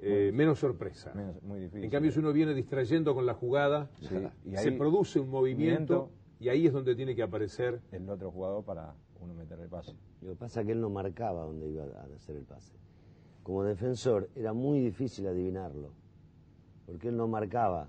eh, 0.00 0.30
menos 0.32 0.58
sorpresa. 0.60 1.12
Menos- 1.14 1.42
muy 1.42 1.58
difícil. 1.60 1.84
En 1.84 1.90
cambio, 1.90 2.12
si 2.12 2.18
uno 2.20 2.32
viene 2.32 2.54
distrayendo 2.54 3.14
con 3.14 3.26
la 3.26 3.34
jugada, 3.34 3.90
Sí, 4.00 4.16
y 4.44 4.56
se 4.56 4.72
produce 4.72 5.18
un 5.20 5.30
movimiento 5.30 5.94
movimiento. 5.94 6.10
y 6.40 6.48
ahí 6.48 6.66
es 6.66 6.72
donde 6.72 6.94
tiene 6.94 7.14
que 7.16 7.22
aparecer. 7.22 7.80
el 7.92 8.08
otro 8.08 8.30
jugador 8.30 8.64
para 8.64 8.94
uno 9.20 9.34
meter 9.34 9.58
el 9.60 9.68
pase. 9.68 9.94
Lo 10.20 10.30
que 10.30 10.36
pasa 10.36 10.60
es 10.60 10.66
que 10.66 10.72
él 10.72 10.80
no 10.80 10.90
marcaba 10.90 11.44
dónde 11.44 11.68
iba 11.68 11.84
a 11.84 12.14
hacer 12.16 12.36
el 12.36 12.44
pase. 12.44 12.72
Como 13.42 13.64
defensor 13.64 14.28
era 14.36 14.52
muy 14.52 14.80
difícil 14.80 15.26
adivinarlo, 15.26 15.90
porque 16.86 17.08
él 17.08 17.16
no 17.16 17.26
marcaba. 17.26 17.88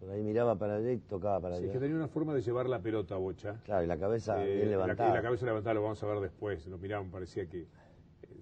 Por 0.00 0.10
ahí 0.10 0.22
miraba 0.22 0.56
para 0.58 0.76
allá 0.76 0.92
y 0.92 0.98
tocaba 0.98 1.38
para 1.40 1.56
Sí, 1.56 1.64
allá. 1.64 1.72
que 1.74 1.78
tenía 1.78 1.94
una 1.96 2.08
forma 2.08 2.34
de 2.34 2.40
llevar 2.40 2.68
la 2.68 2.80
pelota, 2.80 3.16
Bocha. 3.16 3.60
Claro, 3.64 3.84
y 3.84 3.86
la 3.86 3.98
cabeza 3.98 4.42
Eh, 4.44 4.54
bien 4.56 4.64
la- 4.64 4.70
levantada. 4.78 5.10
y 5.10 5.14
la 5.14 5.22
cabeza 5.22 5.46
levantada 5.46 5.74
lo 5.74 5.82
vamos 5.82 6.02
a 6.02 6.06
ver 6.06 6.20
después. 6.20 6.66
Lo 6.66 6.78
miramos, 6.78 7.12
parecía 7.12 7.46
que 7.46 7.60
eh, 7.62 7.66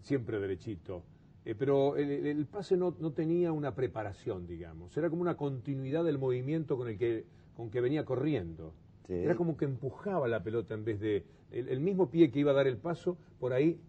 siempre 0.00 0.38
derechito. 0.40 1.02
Eh, 1.44 1.54
pero 1.58 1.96
el, 1.96 2.10
el- 2.10 2.26
el 2.26 2.46
pase 2.46 2.76
no, 2.76 2.94
no 2.98 3.12
tenía 3.12 3.52
una 3.52 3.74
preparación, 3.74 4.46
digamos. 4.46 4.96
Era 4.96 5.10
como 5.10 5.20
una 5.22 5.36
continuidad 5.36 6.04
del 6.04 6.18
movimiento 6.18 6.76
con 6.78 6.88
el 6.88 6.96
que, 6.96 7.26
con 7.56 7.70
que 7.70 7.80
venía 7.82 8.04
corriendo. 8.06 8.72
Sí. 9.06 9.14
Era 9.14 9.34
como 9.34 9.56
que 9.56 9.64
empujaba 9.66 10.28
la 10.28 10.42
pelota 10.42 10.72
en 10.74 10.84
vez 10.84 11.00
de. 11.00 11.24
El, 11.50 11.68
el 11.68 11.80
mismo 11.80 12.08
pie 12.10 12.30
que 12.30 12.38
iba 12.38 12.52
a 12.52 12.54
dar 12.54 12.68
el 12.68 12.76
paso, 12.78 13.18
por 13.40 13.52
ahí 13.52 13.80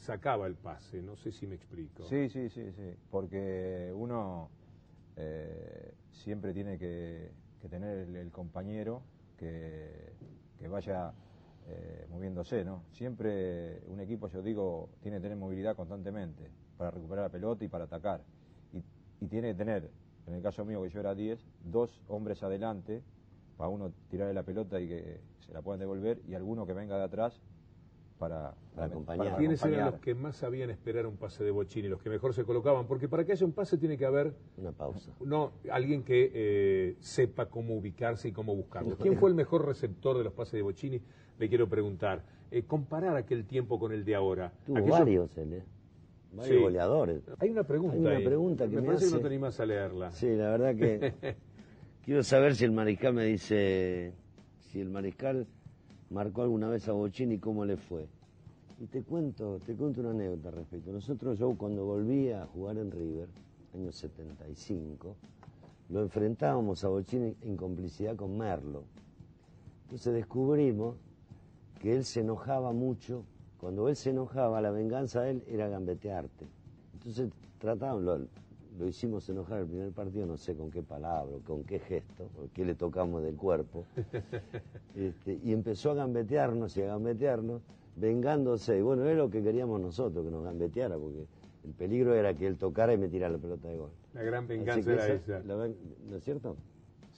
sacaba 0.00 0.46
el 0.46 0.54
pase. 0.54 1.02
No 1.02 1.16
sé 1.16 1.30
si 1.32 1.46
me 1.46 1.54
explico. 1.54 2.02
Sí, 2.04 2.28
sí, 2.28 2.48
sí, 2.48 2.72
sí, 2.72 2.94
porque 3.10 3.92
uno 3.94 4.50
eh, 5.16 5.94
siempre 6.12 6.52
tiene 6.52 6.78
que, 6.78 7.30
tener 7.70 7.98
el, 7.98 8.16
el 8.16 8.30
compañero 8.30 9.02
que, 9.36 10.12
que 10.58 10.68
vaya 10.68 11.12
eh, 11.68 12.06
moviéndose, 12.10 12.64
¿no? 12.64 12.82
Siempre 12.92 13.82
un 13.86 14.00
equipo, 14.00 14.28
yo 14.28 14.42
digo, 14.42 14.88
tiene 15.02 15.18
que 15.18 15.22
tener 15.22 15.36
movilidad 15.36 15.76
constantemente 15.76 16.50
para 16.78 16.90
recuperar 16.90 17.26
la 17.26 17.30
pelota 17.30 17.64
y 17.64 17.68
para 17.68 17.84
atacar. 17.84 18.22
Y, 18.72 18.82
y 19.24 19.28
tiene 19.28 19.48
que 19.48 19.54
tener, 19.54 19.90
en 20.26 20.34
el 20.34 20.42
caso 20.42 20.64
mío 20.64 20.82
que 20.82 20.88
yo 20.88 21.00
era 21.00 21.14
10, 21.14 21.38
dos 21.64 22.02
hombres 22.08 22.42
adelante 22.42 23.02
para 23.58 23.68
uno 23.68 23.92
tirarle 24.08 24.32
la 24.32 24.42
pelota 24.42 24.80
y 24.80 24.88
que 24.88 25.20
se 25.44 25.52
la 25.52 25.60
puedan 25.60 25.80
devolver 25.80 26.22
y 26.26 26.34
alguno 26.34 26.64
que 26.66 26.72
venga 26.72 26.96
de 26.96 27.04
atrás 27.04 27.38
para, 28.20 28.54
Para 28.74 28.86
acompañar. 28.86 29.36
¿Quiénes 29.38 29.64
eran 29.64 29.90
los 29.92 30.00
que 30.00 30.14
más 30.14 30.36
sabían 30.36 30.68
esperar 30.70 31.06
un 31.06 31.16
pase 31.16 31.42
de 31.42 31.50
Bochini, 31.50 31.88
los 31.88 32.02
que 32.02 32.10
mejor 32.10 32.34
se 32.34 32.44
colocaban? 32.44 32.86
Porque 32.86 33.08
para 33.08 33.24
que 33.24 33.32
haya 33.32 33.46
un 33.46 33.52
pase 33.52 33.78
tiene 33.78 33.96
que 33.96 34.04
haber 34.04 34.34
Una 34.58 34.72
pausa. 34.72 35.10
No, 35.24 35.52
alguien 35.72 36.04
que 36.04 36.30
eh, 36.32 36.96
sepa 37.00 37.46
cómo 37.46 37.74
ubicarse 37.74 38.28
y 38.28 38.32
cómo 38.32 38.54
buscarlo. 38.54 38.96
¿Quién 38.98 39.18
fue 39.18 39.30
el 39.30 39.34
mejor 39.34 39.66
receptor 39.66 40.18
de 40.18 40.24
los 40.24 40.34
pases 40.34 40.52
de 40.52 40.62
Bocini? 40.62 41.00
Le 41.38 41.48
quiero 41.48 41.66
preguntar. 41.68 42.22
Eh, 42.50 42.64
comparar 42.64 43.16
aquel 43.16 43.46
tiempo 43.46 43.78
con 43.78 43.90
el 43.92 44.04
de 44.04 44.14
ahora. 44.14 44.52
Tuvo 44.66 44.84
varios 44.86 45.36
él, 45.38 45.54
¿eh? 45.54 45.64
Varios 46.32 46.56
Sí. 46.58 46.62
goleadores. 46.62 47.22
Hay 47.38 47.48
una 47.50 47.64
pregunta 47.64 47.94
Hay 47.94 48.00
una 48.00 48.10
ahí. 48.10 48.24
pregunta 48.24 48.64
que 48.68 48.76
me 48.76 48.82
me 48.82 48.86
parece 48.88 49.04
que 49.04 49.06
hace- 49.06 49.16
no 49.16 49.20
te 49.22 49.26
animás 49.28 49.58
a 49.60 49.66
leerla. 49.66 50.10
Sí, 50.12 50.28
la 50.36 50.50
verdad 50.50 50.76
que 50.76 51.14
quiero 52.04 52.22
saber 52.22 52.54
si 52.54 52.64
el 52.66 52.72
mariscal 52.72 53.14
me 53.14 53.24
dice 53.24 54.12
si 54.58 54.80
el 54.80 54.90
mariscal 54.90 55.46
marcó 56.10 56.42
alguna 56.42 56.68
vez 56.68 56.88
a 56.88 56.92
Bochini 56.92 57.38
cómo 57.38 57.64
le 57.64 57.76
fue. 57.76 58.06
Y 58.78 58.86
te 58.86 59.02
cuento, 59.02 59.58
te 59.64 59.74
cuento 59.74 60.00
una 60.00 60.10
anécdota 60.10 60.48
al 60.48 60.54
respecto. 60.56 60.92
Nosotros, 60.92 61.38
yo 61.38 61.54
cuando 61.56 61.84
volví 61.84 62.30
a 62.30 62.46
jugar 62.46 62.78
en 62.78 62.90
River, 62.90 63.28
año 63.74 63.92
75, 63.92 65.16
lo 65.90 66.02
enfrentábamos 66.02 66.84
a 66.84 66.88
Bochini 66.88 67.36
en 67.42 67.56
complicidad 67.56 68.16
con 68.16 68.36
Merlo. 68.36 68.84
Entonces 69.84 70.14
descubrimos 70.14 70.96
que 71.80 71.94
él 71.94 72.04
se 72.04 72.20
enojaba 72.20 72.72
mucho. 72.72 73.24
Cuando 73.58 73.88
él 73.88 73.96
se 73.96 74.10
enojaba, 74.10 74.60
la 74.60 74.70
venganza 74.70 75.22
de 75.22 75.30
él 75.32 75.44
era 75.46 75.68
gambetearte. 75.68 76.46
Entonces 76.94 77.30
tratamos, 77.58 78.20
lo, 78.80 78.86
hicimos 78.88 79.28
enojar 79.28 79.60
el 79.60 79.66
primer 79.66 79.92
partido, 79.92 80.26
no 80.26 80.36
sé 80.36 80.54
con 80.56 80.70
qué 80.70 80.82
palabra, 80.82 81.36
con 81.46 81.64
qué 81.64 81.78
gesto, 81.78 82.24
o 82.36 82.48
qué 82.54 82.64
le 82.64 82.74
tocamos 82.74 83.22
del 83.22 83.36
cuerpo. 83.36 83.84
Este, 84.96 85.38
y 85.44 85.52
empezó 85.52 85.92
a 85.92 85.94
gambetearnos 85.94 86.76
y 86.76 86.82
a 86.82 86.86
gambetearnos, 86.86 87.62
vengándose. 87.96 88.78
Y 88.78 88.82
bueno, 88.82 89.04
era 89.04 89.14
lo 89.14 89.30
que 89.30 89.42
queríamos 89.42 89.80
nosotros, 89.80 90.24
que 90.24 90.30
nos 90.30 90.42
gambeteara, 90.44 90.96
porque 90.98 91.26
el 91.64 91.72
peligro 91.74 92.14
era 92.14 92.34
que 92.34 92.46
él 92.46 92.56
tocara 92.56 92.92
y 92.92 92.98
me 92.98 93.08
tirara 93.08 93.32
la 93.34 93.38
pelota 93.38 93.68
de 93.68 93.76
gol. 93.76 93.90
La 94.14 94.22
gran 94.22 94.46
venganza 94.48 94.92
era 94.92 95.04
esa- 95.06 95.14
esa. 95.38 95.46
la 95.46 95.56
ven- 95.56 95.76
¿No 96.08 96.16
es 96.16 96.24
cierto? 96.24 96.56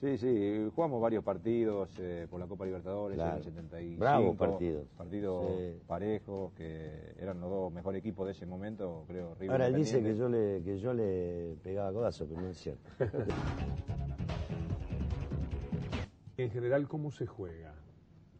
Sí, 0.02 0.18
sí, 0.18 0.68
jugamos 0.74 1.00
varios 1.00 1.22
partidos 1.22 1.88
eh, 2.00 2.26
por 2.28 2.40
la 2.40 2.48
Copa 2.48 2.64
Libertadores 2.64 3.16
en 3.16 3.22
Claro. 3.24 3.36
el 3.36 3.44
75. 3.44 4.00
Bravos 4.00 4.36
partidos. 4.36 4.88
Partidos 4.98 5.46
Sí. 5.46 5.78
parejos, 5.86 6.52
que 6.54 7.14
eran 7.20 7.40
los 7.40 7.48
dos 7.48 7.72
mejores 7.72 8.00
equipos 8.00 8.26
de 8.26 8.32
ese 8.32 8.44
momento, 8.44 9.04
creo. 9.06 9.36
River 9.36 9.52
Ahora 9.52 9.68
él 9.68 9.76
dice 9.76 10.02
que 10.02 10.16
yo 10.16 10.28
le, 10.28 10.60
que 10.64 10.80
yo 10.80 10.92
le 10.92 11.54
pegaba 11.62 11.92
codazo, 11.92 12.26
pero 12.26 12.40
no 12.40 12.48
es 12.48 12.56
cierto. 12.58 12.90
En 16.36 16.50
general, 16.50 16.88
¿cómo 16.88 17.12
se 17.12 17.24
juega? 17.26 17.72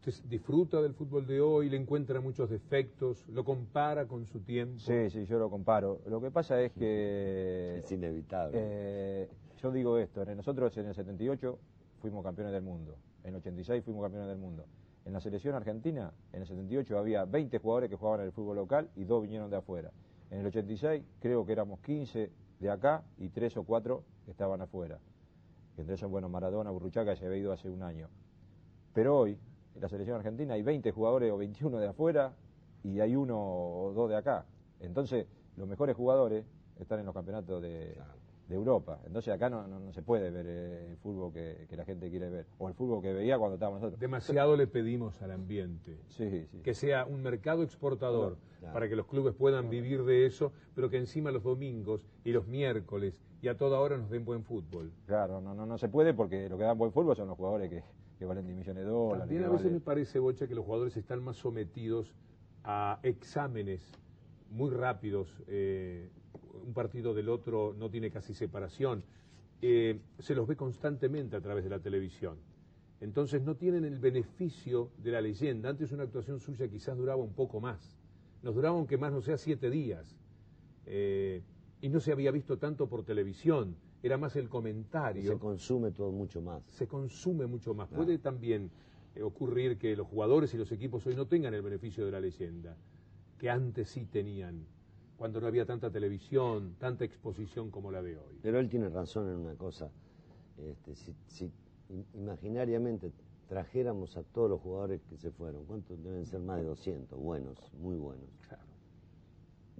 ¿Usted 0.05 0.25
disfruta 0.27 0.81
del 0.81 0.93
fútbol 0.93 1.25
de 1.25 1.39
hoy? 1.39 1.69
¿Le 1.69 1.77
encuentra 1.77 2.19
muchos 2.19 2.49
defectos? 2.49 3.25
¿Lo 3.29 3.45
compara 3.45 4.05
con 4.05 4.25
su 4.25 4.41
tiempo? 4.41 4.79
Sí, 4.79 5.09
sí, 5.09 5.23
yo 5.25 5.39
lo 5.39 5.49
comparo. 5.49 6.01
Lo 6.07 6.19
que 6.19 6.29
pasa 6.29 6.61
es 6.61 6.73
que... 6.73 7.77
es 7.85 7.89
inevitable. 7.91 8.57
Eh, 8.61 9.29
yo 9.63 9.71
digo 9.71 9.97
esto, 9.97 10.25
nosotros 10.25 10.75
en 10.75 10.87
el 10.87 10.93
78 10.93 11.57
fuimos 12.01 12.21
campeones 12.21 12.51
del 12.51 12.63
mundo, 12.63 12.97
en 13.23 13.29
el 13.29 13.35
86 13.37 13.81
fuimos 13.85 14.03
campeones 14.03 14.27
del 14.27 14.37
mundo. 14.37 14.65
En 15.05 15.13
la 15.13 15.21
selección 15.21 15.55
argentina, 15.55 16.11
en 16.33 16.41
el 16.41 16.47
78 16.47 16.99
había 16.99 17.23
20 17.23 17.59
jugadores 17.59 17.89
que 17.89 17.95
jugaban 17.95 18.19
en 18.19 18.25
el 18.25 18.33
fútbol 18.33 18.57
local 18.57 18.89
y 18.97 19.05
dos 19.05 19.21
vinieron 19.21 19.49
de 19.49 19.55
afuera. 19.55 19.91
En 20.31 20.39
el 20.39 20.47
86 20.47 21.01
creo 21.21 21.45
que 21.45 21.53
éramos 21.53 21.79
15 21.79 22.29
de 22.59 22.69
acá 22.69 23.05
y 23.17 23.29
3 23.29 23.55
o 23.55 23.63
4 23.63 24.03
que 24.25 24.31
estaban 24.31 24.59
afuera. 24.59 24.99
Entre 25.77 25.95
ellos, 25.95 26.11
bueno, 26.11 26.27
Maradona, 26.27 26.69
Burruchaga 26.69 27.15
se 27.15 27.25
había 27.25 27.37
ido 27.37 27.53
hace 27.53 27.69
un 27.69 27.83
año. 27.83 28.09
Pero 28.93 29.17
hoy, 29.17 29.39
en 29.75 29.81
la 29.81 29.87
selección 29.87 30.17
argentina 30.17 30.55
hay 30.55 30.61
20 30.61 30.91
jugadores 30.91 31.31
o 31.31 31.37
21 31.37 31.79
de 31.79 31.87
afuera 31.87 32.33
y 32.83 32.99
hay 32.99 33.15
uno 33.15 33.39
o 33.39 33.93
dos 33.93 34.09
de 34.09 34.17
acá. 34.17 34.43
Entonces, 34.81 35.25
los 35.55 35.69
mejores 35.69 35.95
jugadores 35.95 36.43
están 36.77 36.99
en 36.99 37.05
los 37.05 37.15
campeonatos 37.15 37.61
de, 37.61 37.97
de 38.47 38.55
Europa. 38.55 38.99
Entonces, 39.05 39.33
acá 39.33 39.49
no, 39.49 39.67
no, 39.67 39.79
no 39.79 39.93
se 39.93 40.01
puede 40.01 40.29
ver 40.29 40.45
eh, 40.47 40.87
el 40.91 40.97
fútbol 40.97 41.31
que, 41.31 41.65
que 41.69 41.77
la 41.77 41.85
gente 41.85 42.09
quiere 42.09 42.29
ver. 42.29 42.45
O 42.57 42.67
el 42.67 42.73
fútbol 42.73 43.01
que 43.01 43.13
veía 43.13 43.37
cuando 43.37 43.55
estábamos 43.55 43.79
nosotros. 43.81 43.99
Demasiado 43.99 44.55
le 44.57 44.67
pedimos 44.67 45.21
al 45.21 45.31
ambiente. 45.31 45.97
Sí, 46.09 46.45
sí. 46.51 46.59
que 46.61 46.73
sea 46.73 47.05
un 47.05 47.21
mercado 47.23 47.63
exportador 47.63 48.37
Claro. 48.59 48.73
para 48.75 48.87
que 48.87 48.95
los 48.95 49.07
clubes 49.07 49.33
puedan 49.35 49.69
vivir 49.69 50.03
de 50.05 50.25
eso, 50.25 50.53
pero 50.73 50.89
que 50.89 50.97
encima 50.97 51.31
los 51.31 51.43
domingos 51.43 52.05
y 52.23 52.31
los 52.31 52.47
miércoles 52.47 53.19
y 53.41 53.49
a 53.49 53.57
toda 53.57 53.77
hora 53.81 53.97
nos 53.97 54.09
den 54.09 54.23
buen 54.23 54.43
fútbol. 54.45 54.89
Claro, 55.05 55.41
no, 55.41 55.53
no, 55.53 55.65
no 55.65 55.77
se 55.77 55.89
puede 55.89 56.13
porque 56.13 56.47
lo 56.47 56.57
que 56.57 56.63
dan 56.63 56.77
buen 56.77 56.93
fútbol 56.93 57.13
son 57.17 57.27
los 57.27 57.35
jugadores 57.35 57.69
que, 57.69 57.83
que 58.17 58.25
valen 58.25 58.45
10 58.45 58.57
millones 58.57 58.83
de 58.85 58.89
dólares. 58.89 59.19
También 59.19 59.43
a 59.43 59.49
veces 59.49 59.69
me 59.69 59.81
parece, 59.81 60.19
Bocha, 60.19 60.47
que 60.47 60.55
los 60.55 60.63
jugadores 60.63 60.95
están 60.95 61.21
más 61.21 61.35
sometidos 61.35 62.13
a 62.63 62.99
exámenes 63.03 63.81
muy 64.49 64.69
rápidos. 64.69 65.29
eh, 65.47 66.09
un 66.53 66.73
partido 66.73 67.13
del 67.13 67.29
otro 67.29 67.75
no 67.77 67.89
tiene 67.89 68.11
casi 68.11 68.33
separación. 68.33 69.03
Eh, 69.61 69.99
se 70.19 70.35
los 70.35 70.47
ve 70.47 70.55
constantemente 70.55 71.35
a 71.35 71.41
través 71.41 71.63
de 71.63 71.69
la 71.69 71.79
televisión. 71.79 72.37
Entonces 72.99 73.41
no 73.41 73.55
tienen 73.55 73.83
el 73.85 73.99
beneficio 73.99 74.91
de 74.97 75.11
la 75.11 75.21
leyenda. 75.21 75.69
Antes 75.69 75.91
una 75.91 76.03
actuación 76.03 76.39
suya 76.39 76.67
quizás 76.67 76.97
duraba 76.97 77.21
un 77.21 77.33
poco 77.33 77.59
más. 77.59 77.97
Nos 78.41 78.55
duraba 78.55 78.77
aunque 78.77 78.97
más 78.97 79.11
no 79.11 79.21
sea 79.21 79.37
siete 79.37 79.69
días. 79.69 80.15
Eh, 80.85 81.41
y 81.81 81.89
no 81.89 81.99
se 81.99 82.11
había 82.11 82.31
visto 82.31 82.57
tanto 82.57 82.87
por 82.87 83.03
televisión. 83.03 83.75
Era 84.01 84.17
más 84.17 84.35
el 84.35 84.49
comentario 84.49 85.31
Se 85.31 85.39
consume 85.39 85.91
todo 85.91 86.11
mucho 86.11 86.41
más. 86.41 86.63
se 86.69 86.87
consume 86.87 87.45
mucho 87.45 87.73
más. 87.73 87.89
Puede 87.89 88.17
también 88.17 88.69
eh, 89.15 89.21
ocurrir 89.21 89.77
que 89.77 89.95
los 89.95 90.07
jugadores 90.07 90.53
y 90.53 90.57
los 90.57 90.71
equipos 90.71 91.05
hoy 91.07 91.15
no 91.15 91.25
tengan 91.25 91.53
el 91.53 91.61
beneficio 91.61 92.05
de 92.05 92.11
la 92.11 92.19
leyenda, 92.19 92.75
que 93.37 93.49
antes 93.49 93.89
sí 93.89 94.05
tenían, 94.05 94.65
cuando 95.23 95.39
no 95.39 95.47
había 95.47 95.65
tanta 95.65 95.89
televisión, 95.89 96.75
tanta 96.77 97.05
exposición 97.05 97.71
como 97.71 97.89
la 97.91 98.01
de 98.01 98.17
hoy. 98.17 98.39
Pero 98.41 98.59
él 98.59 98.67
tiene 98.67 98.89
razón 98.89 99.29
en 99.29 99.37
una 99.37 99.55
cosa. 99.55 99.89
Este, 100.57 100.95
si, 100.95 101.15
si 101.27 101.45
im- 101.89 102.03
imaginariamente 102.13 103.09
trajéramos 103.47 104.17
a 104.17 104.23
todos 104.23 104.49
los 104.49 104.59
jugadores 104.59 104.99
que 105.09 105.15
se 105.15 105.31
fueron, 105.31 105.63
¿cuántos 105.63 106.03
deben 106.03 106.25
ser? 106.25 106.41
Más 106.41 106.57
de 106.57 106.65
200, 106.65 107.17
buenos, 107.17 107.57
muy 107.75 107.95
buenos. 107.95 108.27
Claro. 108.49 108.63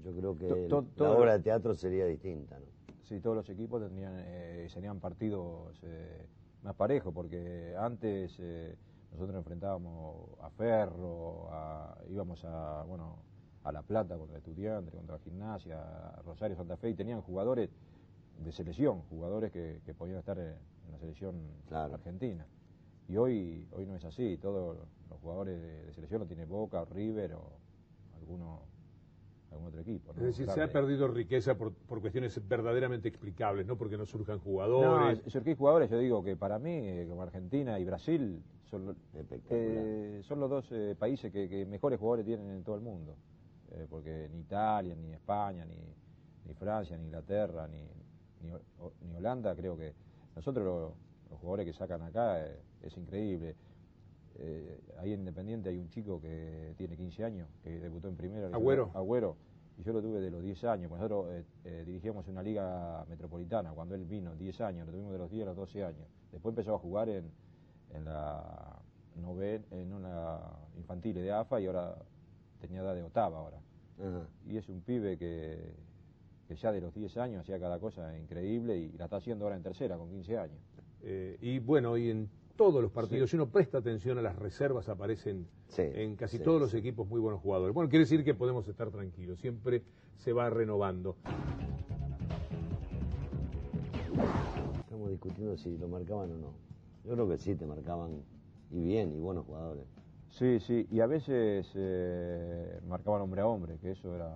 Yo 0.01 0.13
creo 0.15 0.37
que 0.37 0.47
To- 0.47 0.55
el- 0.55 0.69
to- 0.95 1.03
la 1.03 1.11
obra 1.11 1.33
de 1.37 1.43
teatro 1.43 1.75
sería 1.75 2.05
distinta, 2.05 2.57
¿no? 2.57 2.65
Sí, 3.03 3.19
todos 3.19 3.35
los 3.35 3.49
equipos 3.49 3.81
tendrían, 3.83 4.13
eh, 4.19 4.67
serían 4.69 5.01
partidos 5.01 5.77
eh, 5.83 6.25
más 6.61 6.73
parejos, 6.75 7.13
porque 7.13 7.75
antes 7.77 8.37
eh, 8.39 8.77
nosotros 9.11 9.35
enfrentábamos 9.35 10.39
a 10.39 10.49
Ferro, 10.51 11.49
a- 11.51 11.97
íbamos 12.09 12.45
a, 12.45 12.83
bueno, 12.87 13.17
a 13.63 13.71
La 13.71 13.81
Plata 13.81 14.17
contra 14.17 14.37
Estudiantes, 14.37 14.93
contra 14.93 15.17
Gimnasia, 15.19 15.79
Rosario 16.25 16.55
Santa 16.57 16.77
Fe, 16.77 16.89
y 16.89 16.93
tenían 16.95 17.21
jugadores 17.21 17.69
de 18.43 18.51
selección, 18.51 19.01
jugadores 19.09 19.51
que, 19.51 19.79
que 19.85 19.93
podían 19.93 20.17
estar 20.19 20.37
en 20.37 20.55
la 20.91 20.97
selección 20.99 21.35
Claro. 21.67 21.93
argentina. 21.93 22.45
Y 23.07 23.17
hoy, 23.17 23.67
hoy 23.71 23.85
no 23.85 23.95
es 23.95 24.03
así, 24.05 24.37
todos 24.37 24.77
los 25.09 25.19
jugadores 25.19 25.61
de, 25.61 25.85
de 25.85 25.93
selección 25.93 26.21
lo 26.21 26.27
tiene 26.27 26.45
Boca, 26.45 26.81
o 26.81 26.85
River 26.85 27.33
o 27.33 27.51
alguno, 28.19 28.61
algún 29.51 29.67
otro 29.67 29.81
equipo. 29.81 30.13
¿no? 30.13 30.19
Es 30.21 30.37
decir, 30.37 30.49
se 30.49 30.61
ha 30.61 30.67
perdido 30.71 31.07
riqueza 31.07 31.55
por, 31.57 31.73
por 31.73 32.01
cuestiones 32.01 32.45
verdaderamente 32.47 33.07
explicables, 33.07 33.65
no 33.65 33.77
porque 33.77 33.97
no 33.97 34.05
surjan 34.05 34.37
No, 34.37 34.43
jugadores. 34.43 35.21
surgir 35.27 35.55
jugadores, 35.57 35.89
yo 35.89 35.99
digo 35.99 36.23
que 36.23 36.35
para 36.35 36.59
mí, 36.59 36.71
eh, 36.71 37.05
como 37.07 37.21
Argentina 37.21 37.79
y 37.79 37.85
Brasil, 37.85 38.41
son, 38.69 38.95
eh, 39.51 40.21
son 40.23 40.39
los 40.39 40.49
dos 40.49 40.67
eh, 40.71 40.95
países 40.97 41.31
que, 41.31 41.47
que 41.47 41.65
mejores 41.65 41.99
jugadores 41.99 42.25
tienen 42.25 42.49
en 42.49 42.63
todo 42.63 42.75
el 42.75 42.81
mundo. 42.81 43.15
Eh, 43.73 43.87
porque 43.89 44.29
ni 44.31 44.39
Italia, 44.41 44.95
ni 44.95 45.13
España, 45.13 45.65
ni, 45.65 45.77
ni 46.45 46.53
Francia, 46.53 46.95
ni 46.97 47.05
Inglaterra, 47.05 47.67
ni, 47.67 47.81
ni, 48.41 48.51
Ho- 48.79 48.93
ni 49.01 49.15
Holanda, 49.15 49.55
creo 49.55 49.75
que 49.77 49.93
nosotros 50.35 50.63
lo- 50.65 50.95
los 51.29 51.39
jugadores 51.39 51.65
que 51.65 51.73
sacan 51.73 52.01
acá 52.03 52.45
eh, 52.45 52.59
es 52.81 52.95
increíble. 52.97 53.55
Eh, 54.35 54.79
ahí 54.99 55.13
en 55.13 55.19
Independiente 55.21 55.69
hay 55.69 55.77
un 55.77 55.89
chico 55.89 56.19
que 56.21 56.73
tiene 56.77 56.95
15 56.97 57.23
años, 57.23 57.47
que 57.63 57.79
debutó 57.79 58.07
en 58.07 58.15
primera. 58.15 58.47
Agüero. 58.47 58.91
Agüero. 58.93 59.37
Y 59.77 59.83
yo 59.83 59.93
lo 59.93 60.01
tuve 60.01 60.21
de 60.21 60.29
los 60.29 60.43
10 60.43 60.63
años. 60.65 60.91
Nosotros 60.91 61.27
eh, 61.31 61.43
eh, 61.65 61.83
dirigíamos 61.85 62.27
una 62.27 62.43
liga 62.43 63.03
metropolitana, 63.09 63.71
cuando 63.71 63.95
él 63.95 64.05
vino, 64.05 64.35
10 64.35 64.61
años, 64.61 64.85
lo 64.85 64.91
tuvimos 64.91 65.11
de 65.13 65.17
los 65.17 65.31
10 65.31 65.43
a 65.43 65.45
los 65.47 65.55
12 65.55 65.83
años. 65.83 66.07
Después 66.31 66.51
empezó 66.51 66.75
a 66.75 66.79
jugar 66.79 67.09
en, 67.09 67.31
en 67.91 68.05
la 68.05 68.79
noven, 69.15 69.65
en 69.71 69.93
una 69.93 70.39
infantil 70.77 71.15
de 71.15 71.31
AFA 71.31 71.59
y 71.61 71.65
ahora 71.67 71.95
tenía 72.67 72.81
edad 72.81 72.95
de 72.95 73.03
octava 73.03 73.37
ahora. 73.37 73.57
Ajá. 73.99 74.27
Y 74.47 74.57
es 74.57 74.67
un 74.69 74.81
pibe 74.81 75.17
que, 75.17 75.73
que 76.47 76.55
ya 76.55 76.71
de 76.71 76.81
los 76.81 76.93
10 76.93 77.17
años 77.17 77.41
hacía 77.41 77.59
cada 77.59 77.79
cosa 77.79 78.17
increíble 78.17 78.77
y 78.77 78.91
la 78.93 79.05
está 79.05 79.17
haciendo 79.17 79.45
ahora 79.45 79.57
en 79.57 79.63
tercera, 79.63 79.97
con 79.97 80.09
15 80.09 80.37
años. 80.37 80.59
Eh, 81.03 81.37
y 81.41 81.59
bueno, 81.59 81.97
y 81.97 82.09
en 82.09 82.29
todos 82.55 82.81
los 82.81 82.91
partidos, 82.91 83.29
si 83.29 83.35
uno 83.35 83.47
presta 83.47 83.79
atención 83.79 84.17
a 84.17 84.21
las 84.21 84.35
reservas, 84.35 84.87
aparecen 84.87 85.47
Sí, 85.67 85.81
en 85.81 86.15
casi 86.15 86.37
sí, 86.37 86.43
todos 86.43 86.61
los 86.61 86.73
equipos 86.75 87.07
muy 87.07 87.19
buenos 87.19 87.41
jugadores. 87.41 87.73
Bueno, 87.73 87.89
quiere 87.89 88.05
decir 88.05 88.23
que 88.23 88.33
podemos 88.33 88.67
estar 88.67 88.91
tranquilos, 88.91 89.39
siempre 89.39 89.83
se 90.17 90.31
va 90.31 90.49
renovando. 90.49 91.17
Estamos 94.79 95.09
discutiendo 95.09 95.57
si 95.57 95.77
lo 95.77 95.87
marcaban 95.87 96.31
o 96.31 96.37
no. 96.37 96.53
Yo 97.03 97.13
creo 97.13 97.27
que 97.27 97.37
sí, 97.37 97.55
te 97.55 97.65
marcaban 97.65 98.21
y 98.71 98.85
bien, 98.85 99.13
y 99.13 99.19
buenos 99.19 99.45
jugadores. 99.45 99.85
Sí, 100.33 100.59
sí, 100.61 100.87
y 100.89 100.99
a 100.99 101.05
veces 101.05 101.69
eh, 101.75 102.79
marcaban 102.87 103.21
hombre 103.21 103.41
a 103.41 103.47
hombre, 103.47 103.77
que 103.77 103.91
eso 103.91 104.15
era 104.15 104.33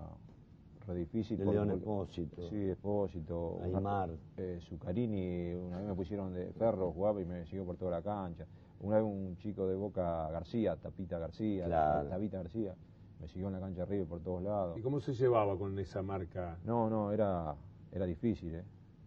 re 0.86 0.94
difícil. 0.96 1.40
De 1.40 1.44
porque- 1.44 1.56
León 1.58 1.72
Espósito. 1.72 2.50
Sí, 2.50 2.70
Espósito. 2.70 3.60
Aymar. 3.64 4.12
Eh, 4.38 4.60
Zuccarini, 4.70 5.56
una 5.56 5.78
vez 5.78 5.88
me 5.88 5.96
pusieron 5.96 6.34
de 6.36 6.52
ferro, 6.54 6.92
jugaba 6.92 7.20
y 7.20 7.26
me 7.26 7.46
siguió 7.46 7.66
por 7.66 7.78
toda 7.78 7.92
la 7.92 8.02
cancha. 8.04 8.46
Una 8.80 8.98
vez 8.98 9.06
un 9.06 9.38
chico 9.38 9.68
de 9.68 9.76
Boca, 9.76 10.30
García, 10.30 10.76
Tapita 10.76 11.18
García, 11.18 11.66
Claro. 11.66 12.08
Tapita 12.10 12.38
García, 12.38 12.76
me 13.20 13.28
siguió 13.28 13.48
en 13.48 13.54
la 13.54 13.60
cancha 13.60 13.82
arriba 13.82 14.04
y 14.04 14.06
por 14.06 14.20
todos 14.22 14.44
lados. 14.44 14.78
¿Y 14.78 14.82
cómo 14.84 15.00
se 15.00 15.16
llevaba 15.16 15.58
con 15.58 15.80
esa 15.80 16.04
marca? 16.04 16.60
No, 16.64 16.92
no, 16.92 17.12
era, 17.12 17.56
era 17.92 18.06
difícil, 18.06 18.54
¿eh? 18.54 18.64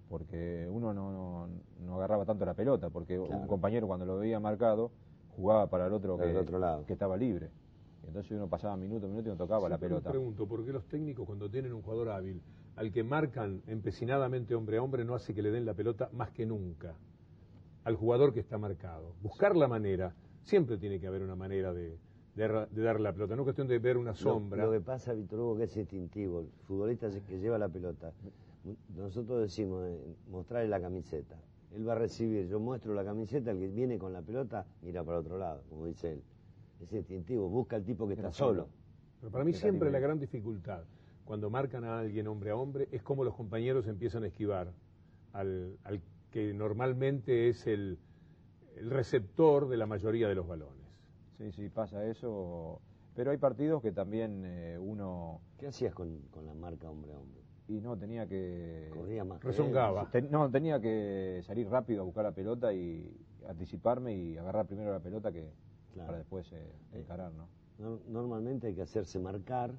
porque 0.09 0.69
uno 0.69 0.93
no, 0.93 1.13
no, 1.13 1.49
no 1.87 1.95
agarraba 1.95 2.25
tanto 2.25 2.45
la 2.45 2.55
pelota, 2.55 2.91
porque 2.91 3.17
un 3.17 3.47
compañero 3.47 3.87
cuando 3.87 4.05
lo 4.05 4.19
veía 4.19 4.41
marcado 4.41 4.91
jugaba 5.41 5.67
para 5.69 5.87
el 5.87 5.93
otro, 5.93 6.17
Para 6.17 6.27
que, 6.31 6.37
el 6.37 6.43
otro 6.43 6.59
lado. 6.59 6.85
que 6.87 6.93
estaba 6.93 7.17
libre. 7.17 7.51
Y 8.03 8.07
entonces 8.09 8.33
uno 8.33 8.49
pasaba 8.49 8.77
minuto, 8.77 9.09
minuto 9.09 9.29
y 9.29 9.33
no 9.33 9.37
tocaba 9.37 9.69
la 9.69 9.79
pelota. 9.79 10.09
Me 10.09 10.13
pregunto, 10.13 10.47
¿por 10.47 10.65
qué 10.65 10.73
los 10.73 10.85
técnicos 10.87 11.27
cuando 11.27 11.51
tienen 11.51 11.73
un 11.73 11.83
jugador 11.83 12.11
hábil, 12.11 12.41
al 12.77 12.93
que 12.93 13.03
marcan 13.03 13.63
empecinadamente 13.67 14.55
hombre 14.55 14.79
a 14.79 14.83
hombre, 14.83 15.05
no 15.05 15.15
hace 15.15 15.35
que 15.35 15.43
le 15.43 15.51
den 15.51 15.65
la 15.67 15.75
pelota 15.75 16.09
más 16.13 16.31
que 16.31 16.47
nunca 16.47 16.95
al 17.85 17.97
jugador 17.97 18.33
que 18.33 18.41
está 18.41 18.59
marcado? 18.59 19.15
Buscar 19.23 19.57
la 19.57 19.69
manera, 19.69 20.15
siempre 20.45 20.79
tiene 20.79 20.99
que 21.01 21.07
haber 21.07 21.23
una 21.23 21.37
manera 21.37 21.73
de, 21.75 21.99
de, 22.37 22.49
darle 22.83 23.03
la 23.03 23.13
pelota, 23.13 23.35
no 23.37 23.43
es 23.43 23.45
cuestión 23.45 23.69
de 23.69 23.79
ver 23.79 23.97
una 23.99 24.11
Lo- 24.13 24.17
sombra. 24.17 24.65
Lo, 24.65 24.73
que 24.73 24.81
pasa, 24.81 25.13
Víctor 25.13 25.41
Hugo, 25.41 25.57
que 25.57 25.65
es 25.65 25.77
instintivo. 25.77 26.41
El 26.41 26.49
futbolista 26.67 27.07
es 27.09 27.17
el 27.17 27.23
que 27.23 27.39
lleva 27.39 27.59
la 27.59 27.69
pelota. 27.69 28.13
Nosotros 28.97 29.41
decimos, 29.41 29.85
eh, 29.87 30.17
mostrarle 30.31 30.69
la 30.69 30.81
camiseta. 30.81 31.37
Él 31.75 31.87
va 31.89 31.93
a 31.93 31.97
recibir, 31.97 32.49
yo 32.49 32.59
muestro 32.59 32.95
la 32.95 33.05
camiseta, 33.05 33.51
el 33.53 33.59
que 33.59 33.69
viene 33.69 33.99
con 33.99 34.13
la 34.13 34.23
pelota, 34.23 34.67
mira 34.83 35.05
para 35.05 35.19
otro 35.19 35.39
lado, 35.39 35.63
como 35.69 35.87
dice 35.87 36.13
él. 36.13 36.23
Es 36.81 36.93
instintivo, 36.93 37.49
busca 37.49 37.77
al 37.77 37.85
tipo 37.85 38.07
que 38.09 38.15
está 38.15 38.33
solo. 38.33 38.69
Pero 39.21 39.31
para 39.31 39.45
mí 39.45 39.53
siempre 39.53 39.91
la 39.91 39.99
gran 39.99 40.19
dificultad, 40.19 40.83
cuando 41.25 41.51
marcan 41.51 41.85
a 41.85 42.01
alguien 42.01 42.27
hombre 42.27 42.51
a 42.51 42.57
hombre, 42.57 42.89
es 42.91 43.03
como 43.03 43.23
los 43.23 43.35
compañeros 43.35 43.87
empiezan 43.87 44.25
a 44.25 44.29
esquivar 44.29 44.73
al, 45.33 45.77
al 45.85 46.01
que 46.31 46.53
normalmente 46.55 47.49
es 47.49 47.67
el, 47.67 47.99
el 48.77 48.91
receptor 48.91 49.69
de 49.69 49.77
la 49.77 49.87
mayoría 49.87 50.29
de 50.29 50.35
los 50.35 50.47
balones. 50.49 50.87
Sí, 51.39 51.53
sí, 51.53 51.69
pasa 51.69 52.05
eso. 52.07 52.81
Pero 53.15 53.31
hay 53.31 53.37
partidos 53.37 53.83
que 53.83 53.93
también 53.93 54.43
eh, 54.45 54.79
uno 54.79 55.41
¿Qué 55.61 55.67
hacías 55.67 55.93
con, 55.93 56.23
con 56.31 56.47
la 56.47 56.55
marca 56.55 56.89
hombre 56.89 57.13
a 57.13 57.19
hombre? 57.19 57.40
Y 57.71 57.81
no 57.81 57.97
tenía 57.97 58.27
que 58.27 58.91
Corría 58.93 59.25
más. 59.25 59.43
Rezongaba. 59.43 60.11
Ten- 60.11 60.29
no, 60.31 60.51
tenía 60.51 60.81
que 60.81 61.41
salir 61.47 61.69
rápido 61.69 62.03
a 62.03 62.05
buscar 62.05 62.25
la 62.25 62.33
pelota 62.33 62.73
y 62.73 63.09
anticiparme 63.49 64.13
y 64.15 64.37
agarrar 64.37 64.67
primero 64.67 64.93
la 64.93 64.99
pelota 65.01 65.31
que 65.31 65.53
Claro. 65.93 66.07
para 66.09 66.19
después 66.19 66.53
eh, 66.53 66.73
encarar, 66.93 67.33
¿no? 67.33 67.49
No- 67.79 68.01
Normalmente 68.09 68.67
hay 68.67 68.75
que 68.75 68.83
hacerse 68.83 69.19
marcar 69.19 69.73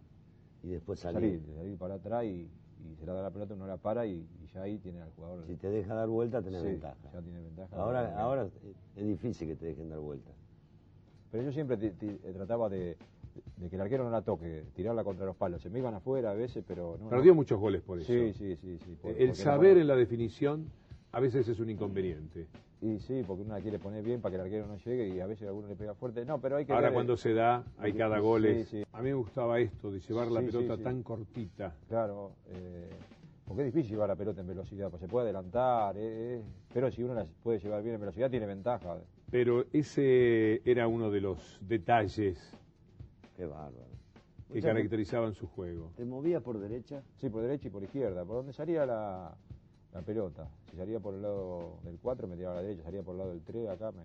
y 0.64 0.70
después 0.70 1.00
Salir, 1.00 1.40
salir. 1.42 1.56
salir 1.58 1.78
para 1.78 1.96
atrás 1.96 2.24
y, 2.26 2.50
y 2.86 2.96
se 2.98 3.06
la 3.06 3.14
da 3.14 3.24
la 3.24 3.32
pelota, 3.32 3.54
uno 3.56 3.68
la 3.68 3.78
para 3.78 4.06
y, 4.06 4.26
y 4.42 4.48
ya 4.54 4.62
ahí 4.64 4.78
tiene 4.80 5.02
al 5.02 5.12
jugador. 5.12 5.46
Si 5.46 5.56
te 5.58 5.70
deja 5.70 5.94
dar 5.94 6.08
vuelta, 6.08 6.42
tenés 6.42 6.62
Sí, 6.62 6.68
ventaja. 6.68 6.98
Ya 7.14 7.22
tiene 7.22 7.42
ventaja. 7.42 7.76
Ahora, 7.76 8.18
ahora 8.22 8.50
es 8.96 9.06
difícil 9.06 9.48
que 9.50 9.56
te 9.56 9.66
dejen 9.66 9.90
dar 9.90 10.00
vuelta. 10.00 10.32
Pero 11.32 11.44
yo 11.44 11.52
siempre 11.52 11.78
trataba 11.78 12.68
de, 12.70 12.98
de 13.58 13.70
que 13.70 13.76
el 13.76 13.82
arquero 13.82 14.04
no 14.04 14.10
la 14.12 14.22
toque, 14.22 14.64
tirarla 14.76 15.04
contra 15.04 15.26
los 15.26 15.36
palos. 15.36 15.62
Se 15.62 15.70
me 15.70 15.80
iban 15.80 15.94
afuera 15.94 16.32
a 16.32 16.34
veces, 16.34 16.64
pero 16.68 16.98
no. 17.02 17.10
Perdió 17.10 17.32
no. 17.32 17.36
muchos 17.36 17.60
goles 17.60 17.82
por 17.82 18.00
eso. 18.00 18.08
Sí, 18.12 18.34
sí, 18.34 18.56
sí. 18.56 18.78
sí 18.84 18.98
por- 19.02 19.12
el 19.20 19.30
no 19.30 19.36
saber 19.36 19.78
en 19.78 19.88
la 19.88 19.96
definición 19.96 20.66
a 21.12 21.20
veces 21.20 21.48
es 21.48 21.60
un 21.60 21.70
inconveniente. 21.70 22.48
Y 22.82 23.00
sí, 23.00 23.22
porque 23.28 23.44
uno 23.44 23.54
la 23.54 23.62
quiere 23.62 23.78
poner 23.78 24.04
bien 24.04 24.22
para 24.22 24.32
que 24.32 24.36
el 24.38 24.42
arquero 24.42 24.66
no 24.68 24.76
llegue 24.78 25.08
y 25.10 25.20
a 25.20 25.28
veces 25.28 25.48
alguno 25.48 25.68
le 25.68 25.76
pega 25.76 25.94
fuerte. 25.94 26.26
No, 26.26 26.40
pero 26.42 26.58
hay 26.58 26.66
que 26.66 26.74
Ahora 26.74 26.88
ver, 26.88 26.94
cuando 26.96 27.14
eh, 27.14 27.18
se 27.18 27.34
da, 27.34 27.64
hay 27.78 27.94
cada 27.94 28.18
gol. 28.20 28.44
sí. 28.66 28.84
A 28.94 29.00
mí 29.02 29.10
me 29.10 29.14
gustaba 29.14 29.60
esto, 29.60 29.92
de 29.92 30.00
llevar 30.00 30.32
la 30.32 30.40
Sí, 30.42 30.48
pelota 30.48 30.78
tan 30.82 31.04
cortita. 31.04 31.76
Claro, 31.88 32.32
eh, 32.50 32.90
porque 33.46 33.68
es 33.68 33.74
difícil 33.74 33.92
llevar 33.92 34.10
la 34.10 34.16
pelota 34.16 34.42
en 34.42 34.48
velocidad, 34.48 34.90
pues 34.90 35.00
se 35.02 35.08
puede 35.08 35.26
adelantar, 35.26 35.96
eh, 35.98 36.38
eh, 36.40 36.42
pero 36.74 36.90
si 36.90 37.04
uno 37.04 37.14
la 37.14 37.26
puede 37.44 37.60
llevar 37.60 37.84
bien 37.84 37.96
en 37.96 38.02
velocidad 38.02 38.32
tiene 38.32 38.48
ventaja. 38.48 38.98
Pero 39.30 39.66
ese 39.74 40.62
era 40.66 40.88
uno 40.88 41.12
de 41.12 41.22
los 41.22 41.60
detalles 41.62 42.58
Qué 43.42 43.48
bárbaro. 43.48 43.88
que 44.54 44.60
O 44.60 44.62
sea, 44.62 44.72
caracterizaban 44.72 45.34
su 45.34 45.48
juego. 45.48 45.90
¿Te 45.98 46.06
movías 46.06 46.44
por 46.44 46.60
derecha? 46.60 47.02
Sí, 47.18 47.28
por 47.28 47.42
derecha 47.42 47.70
y 47.70 47.72
por 47.72 47.84
izquierda, 47.84 48.24
por 48.24 48.36
donde 48.36 48.54
salía 48.54 48.86
la, 48.86 49.36
la 49.94 50.02
pelota. 50.04 50.48
Si 50.70 50.78
salía 50.78 51.00
por 51.00 51.16
el 51.16 51.24
lado 51.24 51.80
del 51.84 51.98
4 52.00 52.28
me 52.28 52.36
tiraba 52.36 52.54
a 52.54 52.58
la 52.58 52.62
derecha, 52.62 52.84
salía 52.84 53.02
por 53.02 53.14
el 53.16 53.18
lado 53.18 53.32
del 53.32 53.42
3 53.42 53.68
acá 53.70 53.92
me... 53.94 54.04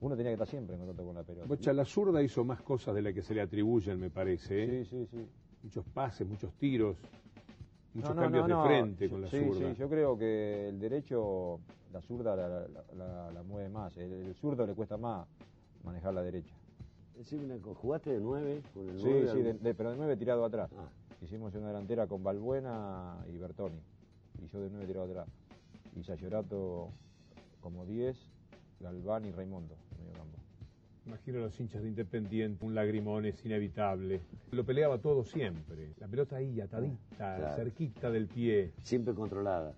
Uno 0.00 0.16
tenía 0.16 0.30
que 0.30 0.34
estar 0.34 0.48
siempre 0.48 0.74
en 0.74 0.80
contacto 0.80 1.04
con 1.04 1.14
la 1.16 1.22
pelota. 1.22 1.46
Bocha, 1.46 1.72
la 1.74 1.84
zurda 1.84 2.22
hizo 2.22 2.44
más 2.46 2.62
cosas 2.62 2.94
de 2.94 3.02
las 3.02 3.12
que 3.12 3.20
se 3.22 3.34
le 3.34 3.42
atribuyen, 3.42 4.00
me 4.00 4.08
parece. 4.08 4.64
¿eh? 4.64 4.84
Sí, 4.86 4.90
sí, 4.90 5.06
sí. 5.10 5.26
Muchos 5.62 5.84
pases, 5.92 6.26
muchos 6.26 6.54
tiros, 6.54 6.96
muchos 7.92 8.10
No, 8.10 8.14
no, 8.14 8.22
cambios 8.22 8.48
no. 8.48 8.62
de 8.62 8.68
frente 8.68 9.10
con 9.10 9.20
la 9.20 9.28
sí, 9.28 9.38
zurda. 9.44 9.68
Sí, 9.74 9.78
yo 9.78 9.88
creo 9.90 10.16
que 10.16 10.68
el 10.70 10.78
derecho, 10.80 11.60
la 11.92 12.00
zurda 12.00 12.34
la, 12.34 12.48
la- 12.48 12.68
la- 12.96 13.30
la 13.32 13.42
mueve 13.42 13.68
más. 13.68 13.94
El, 13.98 14.12
el 14.12 14.34
zurdo 14.36 14.66
le 14.66 14.72
cuesta 14.74 14.96
más 14.96 15.26
manejar 15.84 16.14
la 16.14 16.22
derecha. 16.22 16.54
Decime 17.16 17.44
una 17.46 17.56
cosa, 17.58 17.80
¿jugaste 17.80 18.10
de 18.10 18.20
9 18.20 18.62
con 18.74 18.88
el 18.90 18.98
Sí, 18.98 19.04
9? 19.08 19.28
sí, 19.32 19.42
de- 19.42 19.54
de- 19.54 19.74
pero 19.74 19.90
de 19.90 19.96
9 19.96 20.16
tirado 20.16 20.44
atrás. 20.44 20.70
Ah, 20.76 20.88
Hicimos 21.22 21.54
una 21.54 21.68
delantera 21.68 22.06
con 22.06 22.22
Balbuena 22.22 23.16
y 23.32 23.38
Bertoni. 23.38 23.80
Y 24.42 24.46
yo 24.48 24.60
de 24.60 24.68
9 24.70 24.86
tirado 24.86 25.06
atrás. 25.06 25.26
Y 25.98 26.02
Sayorato 26.04 26.90
como 27.62 27.86
10, 27.86 28.18
Galván 28.80 29.24
y 29.24 29.30
Raimundo, 29.32 29.74
en 29.98 30.04
medio 30.04 30.18
campo. 30.18 30.36
Imagino 31.06 31.38
a 31.38 31.42
los 31.42 31.58
hinchas 31.58 31.82
de 31.82 31.88
Independiente, 31.88 32.64
un 32.66 32.74
lagrimón 32.74 33.24
es 33.24 33.42
inevitable. 33.46 34.20
Lo 34.52 34.64
peleaba 34.64 34.98
todo 34.98 35.24
siempre. 35.24 35.94
La 35.98 36.06
pelota 36.06 36.36
ahí, 36.36 36.60
atadita, 36.60 36.98
Claro. 37.16 37.56
cerquita 37.56 38.10
del 38.10 38.26
pie. 38.26 38.72
siempre 38.82 39.14
controlada. 39.14 39.72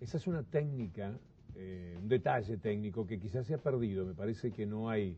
Esa 0.00 0.18
es 0.18 0.26
una 0.26 0.42
técnica, 0.42 1.16
eh, 1.56 1.96
un 2.00 2.08
detalle 2.08 2.58
técnico 2.58 3.06
que 3.06 3.18
quizás 3.18 3.46
se 3.46 3.54
ha 3.54 3.58
perdido. 3.58 4.04
Me 4.04 4.12
parece 4.14 4.50
que 4.50 4.66
no 4.66 4.90
hay 4.90 5.16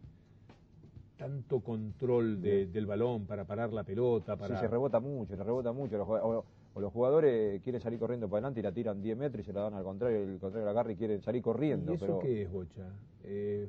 tanto 1.16 1.60
control 1.60 2.40
de- 2.40 2.66
del 2.66 2.86
balón 2.86 3.26
para 3.26 3.44
parar 3.44 3.72
la 3.72 3.84
pelota. 3.84 4.36
Para... 4.36 4.54
Sí, 4.56 4.60
se 4.60 4.68
rebota 4.68 5.00
mucho, 5.00 5.36
se 5.36 5.42
rebota 5.42 5.72
mucho. 5.72 5.96
Los 5.96 6.08
o, 6.08 6.44
o 6.74 6.80
los 6.80 6.92
jugadores 6.92 7.62
quieren 7.62 7.80
salir 7.80 7.98
corriendo 7.98 8.28
para 8.28 8.38
adelante 8.40 8.60
y 8.60 8.62
la 8.62 8.72
tiran 8.72 9.00
10 9.02 9.16
metros 9.16 9.42
y 9.42 9.46
se 9.46 9.52
la 9.52 9.62
dan 9.62 9.74
al 9.74 9.84
contrario, 9.84 10.22
el 10.22 10.38
contrario 10.38 10.64
la 10.66 10.72
agarra 10.72 10.92
y 10.92 10.96
quieren 10.96 11.22
salir 11.22 11.42
corriendo. 11.42 11.92
¿Y 11.92 11.94
eso 11.96 12.04
pero 12.06 12.18
qué 12.18 12.42
es, 12.42 12.50
Bocha? 12.50 12.88
Eh, 13.24 13.68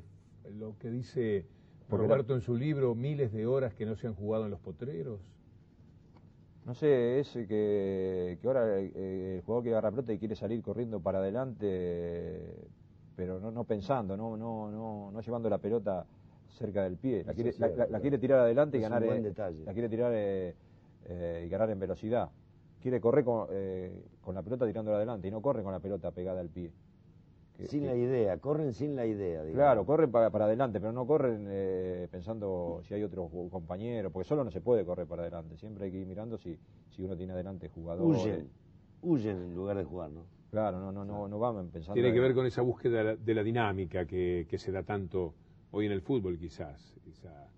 lo 0.58 0.76
que 0.78 0.90
dice 0.90 1.46
Porque 1.88 2.06
Roberto 2.06 2.34
en 2.34 2.42
su 2.42 2.54
libro, 2.54 2.94
miles 2.94 3.32
de 3.32 3.46
horas 3.46 3.74
que 3.74 3.86
no 3.86 3.96
se 3.96 4.06
han 4.06 4.14
jugado 4.14 4.44
en 4.44 4.50
los 4.50 4.60
potreros. 4.60 5.20
No 6.66 6.74
sé, 6.74 7.20
es 7.20 7.32
que, 7.32 8.38
que 8.42 8.46
ahora 8.46 8.78
eh, 8.78 9.36
el 9.36 9.42
jugador 9.42 9.64
que 9.64 9.70
agarra 9.70 9.90
pelota 9.90 10.12
y 10.12 10.18
quiere 10.18 10.36
salir 10.36 10.62
corriendo 10.62 11.00
para 11.00 11.18
adelante, 11.18 12.68
pero 13.16 13.40
no, 13.40 13.50
no 13.50 13.64
pensando, 13.64 14.18
no, 14.18 14.36
no, 14.36 14.70
no, 14.70 15.10
no 15.10 15.20
llevando 15.22 15.48
la 15.48 15.56
pelota 15.56 16.04
cerca 16.52 16.82
del 16.84 16.96
pie. 16.96 17.24
La 17.24 17.34
quiere, 17.34 17.50
la, 17.52 17.56
cierto, 17.56 17.76
la- 17.76 17.82
la 17.84 17.88
claro. 17.88 18.02
quiere 18.02 18.18
tirar 18.18 18.40
adelante 18.40 18.78
y 18.78 18.80
ganar. 18.80 19.04
buen 19.04 19.18
eh, 19.18 19.22
detalle. 19.22 19.64
La 19.64 19.72
quiere 19.72 19.88
tirar 19.88 20.12
eh, 20.14 20.54
eh, 21.06 21.44
y 21.46 21.48
ganar 21.48 21.70
en 21.70 21.78
velocidad. 21.78 22.30
Quiere 22.80 23.00
correr 23.00 23.24
con, 23.24 23.46
eh, 23.50 23.92
con 24.20 24.34
la 24.34 24.42
pelota 24.42 24.66
tirándola 24.66 24.96
adelante 24.98 25.28
y 25.28 25.30
no 25.30 25.40
corre 25.42 25.62
con 25.62 25.72
la 25.72 25.80
pelota 25.80 26.10
pegada 26.12 26.40
al 26.40 26.48
pie. 26.48 26.70
Que- 27.56 27.66
Sin 27.66 27.80
que- 27.80 27.86
la 27.88 27.96
idea, 27.96 28.38
corren 28.38 28.72
sin 28.72 28.94
la 28.94 29.04
idea. 29.04 29.42
digamos. 29.42 29.54
Claro, 29.54 29.84
corren 29.84 30.10
para, 30.12 30.30
para 30.30 30.44
adelante, 30.44 30.78
pero 30.80 30.92
no 30.92 31.06
corren 31.06 31.46
eh, 31.48 32.06
pensando 32.10 32.80
si 32.84 32.94
hay 32.94 33.02
otro 33.02 33.28
compañero, 33.50 34.10
porque 34.12 34.28
solo 34.28 34.44
no 34.44 34.50
se 34.52 34.60
puede 34.60 34.84
correr 34.84 35.06
para 35.08 35.22
adelante. 35.22 35.56
Siempre 35.56 35.86
hay 35.86 35.90
que 35.90 35.98
ir 35.98 36.06
mirando 36.06 36.38
si, 36.38 36.56
si 36.90 37.02
uno 37.02 37.16
tiene 37.16 37.32
adelante 37.32 37.68
jugadores. 37.68 38.22
Huyen, 38.22 38.48
huyen 39.02 39.36
en 39.42 39.54
lugar 39.56 39.76
de 39.76 39.84
jugar, 39.84 40.10
¿no? 40.10 40.22
Claro, 40.52 40.78
no, 40.80 40.92
no, 40.92 41.04
no, 41.04 41.28
no 41.28 41.38
van 41.40 41.68
pensando. 41.68 41.94
Tiene 41.94 42.10
que 42.12 42.16
en- 42.18 42.22
ver 42.22 42.34
con 42.34 42.46
esa 42.46 42.62
búsqueda 42.62 42.98
de 42.98 43.04
la, 43.04 43.16
de 43.16 43.34
la 43.34 43.42
dinámica 43.42 44.06
que, 44.06 44.46
que 44.48 44.56
se 44.58 44.70
da 44.72 44.82
tanto 44.84 45.34
hoy 45.70 45.86
en 45.86 45.92
el 45.92 46.00
fútbol, 46.02 46.38
quizás. 46.38 46.94
Esa, 47.08 47.48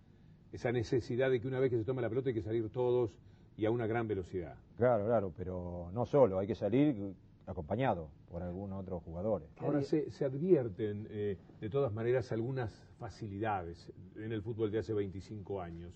esa 0.53 0.73
necesidad 0.73 1.31
de 1.31 1.41
que 1.41 1.49
una 1.49 1.61
vez 1.61 1.71
que 1.71 1.79
se 1.79 1.85
toma 1.85 2.01
la 2.03 2.09
pelota 2.09 2.29
hay 2.31 2.35
que 2.35 2.43
salir 2.43 2.69
todos 2.71 3.15
y 3.57 3.67
a 3.67 3.71
una 3.71 3.87
gran 3.87 4.09
velocidad. 4.09 4.57
Claro, 4.77 5.07
claro, 5.07 5.33
pero 5.37 5.91
no 5.93 6.07
solo, 6.07 6.39
hay 6.39 6.47
que 6.47 6.55
salir 6.55 7.15
acompañado 7.47 8.09
por 8.31 8.43
algunos 8.43 8.81
otros 8.81 9.03
jugadores. 9.03 9.49
Ahora 9.59 9.83
se, 9.83 10.11
se 10.11 10.25
advierten, 10.25 11.07
eh, 11.11 11.37
de 11.61 11.69
todas 11.71 11.93
maneras, 11.93 12.31
algunas 12.33 12.73
facilidades 12.99 13.93
en 14.17 14.33
el 14.33 14.41
fútbol 14.43 14.71
de 14.71 14.79
hace 14.79 14.93
25 14.95 15.61
años. 15.61 15.93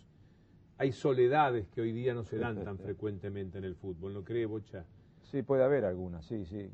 Hay 0.76 0.90
soledades 0.92 1.68
que 1.68 1.80
hoy 1.80 1.92
día 1.92 2.12
no 2.14 2.24
se 2.24 2.36
dan 2.38 2.62
tan 2.64 2.78
frecuentemente 2.80 3.58
en 3.58 3.64
el 3.64 3.76
fútbol, 3.76 4.12
¿no 4.14 4.24
cree, 4.24 4.46
Bocha? 4.46 4.84
Sí, 5.22 5.42
puede 5.42 5.62
haber 5.64 5.84
algunas, 5.84 6.24
sí, 6.26 6.44
sí. 6.44 6.68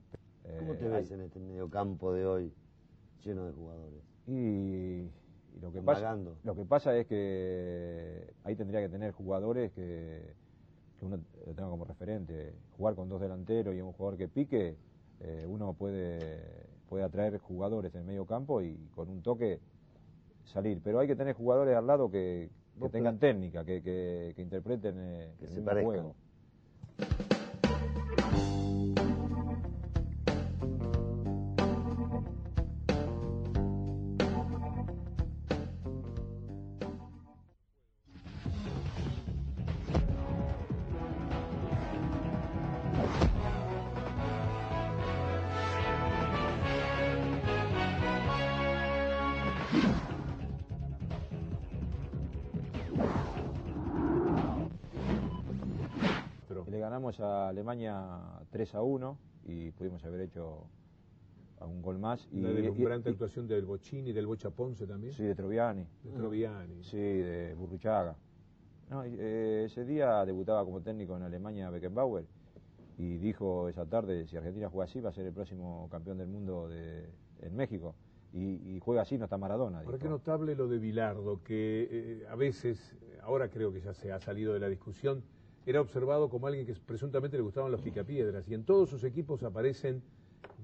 ¿Cómo 0.59 0.73
Eh, 0.73 0.77
te 0.77 0.89
ves 0.89 1.11
en 1.11 1.21
este 1.21 1.39
mediocampo 1.39 2.13
de 2.13 2.25
hoy 2.27 2.53
lleno 3.23 3.47
de 3.47 3.53
jugadores? 3.53 4.03
Y, 4.27 5.09
y 5.57 5.61
lo, 5.61 5.73
que 5.73 5.83
pasa, 5.83 6.17
lo 6.45 6.55
que 6.55 6.65
pasa 6.65 6.97
es 6.97 7.07
que 7.07 8.33
ahí 8.45 8.57
tendría 8.57 8.81
que 8.81 8.89
tener 8.89 9.13
jugadores 9.13 9.73
que, 9.73 10.35
que 10.99 11.05
uno 11.05 11.19
lo 11.47 11.55
tenga 11.55 11.69
como 11.71 11.85
referente. 11.85 12.55
Jugar 12.77 12.95
con 12.95 13.09
dos 13.09 13.21
delanteros 13.21 13.75
y 13.75 13.81
un 13.81 13.93
jugador 13.93 14.19
que 14.19 14.29
pique, 14.29 14.77
eh, 15.21 15.45
uno 15.49 15.75
puede, 15.75 16.41
puede 16.89 17.05
atraer 17.05 17.39
jugadores 17.39 17.93
en 17.95 18.01
el 18.01 18.07
medio 18.07 18.25
campo 18.27 18.63
y 18.63 18.77
con 18.95 19.09
un 19.09 19.23
toque 19.23 19.61
salir. 20.45 20.81
Pero 20.83 20.99
hay 21.01 21.07
que 21.07 21.17
tener 21.17 21.35
jugadores 21.35 21.77
al 21.77 21.87
lado 21.87 22.11
que, 22.11 22.49
que 22.81 22.89
tengan 22.89 23.19
técnica, 23.19 23.65
que, 23.65 23.83
que, 23.83 24.33
que 24.35 24.43
interpreten 24.43 24.95
eh, 24.99 25.33
Que 25.39 25.45
el 25.45 25.51
se 25.51 25.57
mismo 25.57 25.67
parezcan. 25.67 25.93
juego. 25.95 26.15
Ganamos 57.01 57.19
a 57.21 57.49
Alemania 57.49 58.21
3 58.51 58.75
a 58.75 58.83
1 58.83 59.19
y 59.47 59.71
pudimos 59.71 60.05
haber 60.05 60.21
hecho 60.21 60.67
algún 61.59 61.81
gol 61.81 61.99
más. 61.99 62.29
Y, 62.31 62.41
la 62.41 62.51
deslumbrante 62.51 63.09
actuación 63.09 63.49
del 63.49 63.65
Bochini, 63.65 64.13
del 64.13 64.27
Bocha 64.27 64.51
Ponce 64.51 64.87
también, 64.87 65.15
Sí, 65.15 65.23
de 65.23 65.35
Troviani. 65.35 65.87
de 66.05 66.11
Troviani. 66.11 66.85
Sí, 66.85 66.99
de 66.99 67.55
Burruchaga. 67.55 68.17
No, 68.91 69.03
eh, 69.05 69.65
ese 69.65 69.87
día 69.87 70.27
debutaba 70.27 70.63
como 70.63 70.83
técnico 70.83 71.17
en 71.17 71.23
Alemania 71.23 71.71
Beckenbauer 71.71 72.27
y 72.99 73.17
dijo 73.17 73.71
esa 73.71 73.87
tarde, 73.87 74.27
si 74.27 74.37
Argentina 74.37 74.69
juega 74.69 74.85
así 74.85 75.01
va 75.01 75.09
a 75.09 75.13
ser 75.13 75.25
el 75.25 75.33
próximo 75.33 75.89
campeón 75.91 76.19
del 76.19 76.29
mundo 76.29 76.69
de, 76.69 77.09
en 77.41 77.57
México. 77.57 77.95
Y, 78.35 78.77
y 78.77 78.81
juega 78.81 79.03
así, 79.03 79.17
no 79.17 79.25
está 79.25 79.39
Maradona. 79.39 79.81
Ahora 79.81 79.99
qué 79.99 80.09
notable 80.09 80.55
lo 80.55 80.69
de 80.69 80.79
Bilardo, 80.79 81.43
que 81.43 81.89
eh, 81.91 82.27
a 82.29 82.37
veces, 82.37 82.95
ahora 83.23 83.49
creo 83.49 83.73
que 83.73 83.81
ya 83.81 83.95
se 83.95 84.13
ha 84.13 84.21
salido 84.21 84.53
de 84.53 84.61
la 84.61 84.69
discusión, 84.69 85.25
era 85.67 85.81
observado 85.81 86.29
como 86.29 86.47
alguien 86.47 86.67
que 86.67 86.75
presuntamente 86.75 87.37
le 87.37 87.43
gustaban 87.43 87.71
los 87.71 87.81
picapiedras, 87.83 88.49
y 88.49 88.55
en 88.55 88.65
todos 88.65 88.89
sus 88.91 89.05
equipos 89.05 89.43
aparecen 89.43 90.03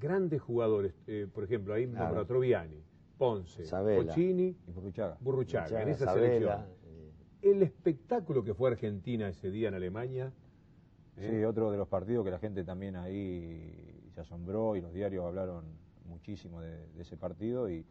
grandes 0.00 0.40
jugadores, 0.42 0.94
eh, 1.06 1.26
por 1.32 1.44
ejemplo, 1.44 1.74
ahí 1.74 1.86
Claro. 1.86 2.04
nombra 2.06 2.24
Troviani, 2.26 2.82
Ponce, 3.18 3.64
Y 4.66 4.70
Burruchaga. 4.72 5.16
Burruchaga, 5.20 5.82
en 5.82 5.88
esa 5.88 6.12
selección. 6.12 6.60
eh, 6.84 7.12
El 7.42 7.62
espectáculo 7.62 8.42
que 8.44 8.54
fue 8.54 8.70
Argentina 8.70 9.28
ese 9.28 9.50
día 9.50 9.68
en 9.68 9.74
Alemania, 9.74 10.32
¿eh? 11.16 11.30
Sí, 11.38 11.44
otro 11.44 11.70
de 11.70 11.78
los 11.78 11.88
partidos 11.88 12.24
que 12.24 12.30
la 12.30 12.38
gente 12.38 12.64
también 12.64 12.96
ahí 12.96 14.10
se 14.14 14.20
asombró 14.20 14.76
y 14.76 14.80
los 14.80 14.92
diarios 14.92 15.24
hablaron 15.24 15.64
muchísimo 16.06 16.60
de, 16.60 16.86
de 16.88 17.02
ese 17.02 17.16
partido 17.16 17.70
y, 17.70 17.84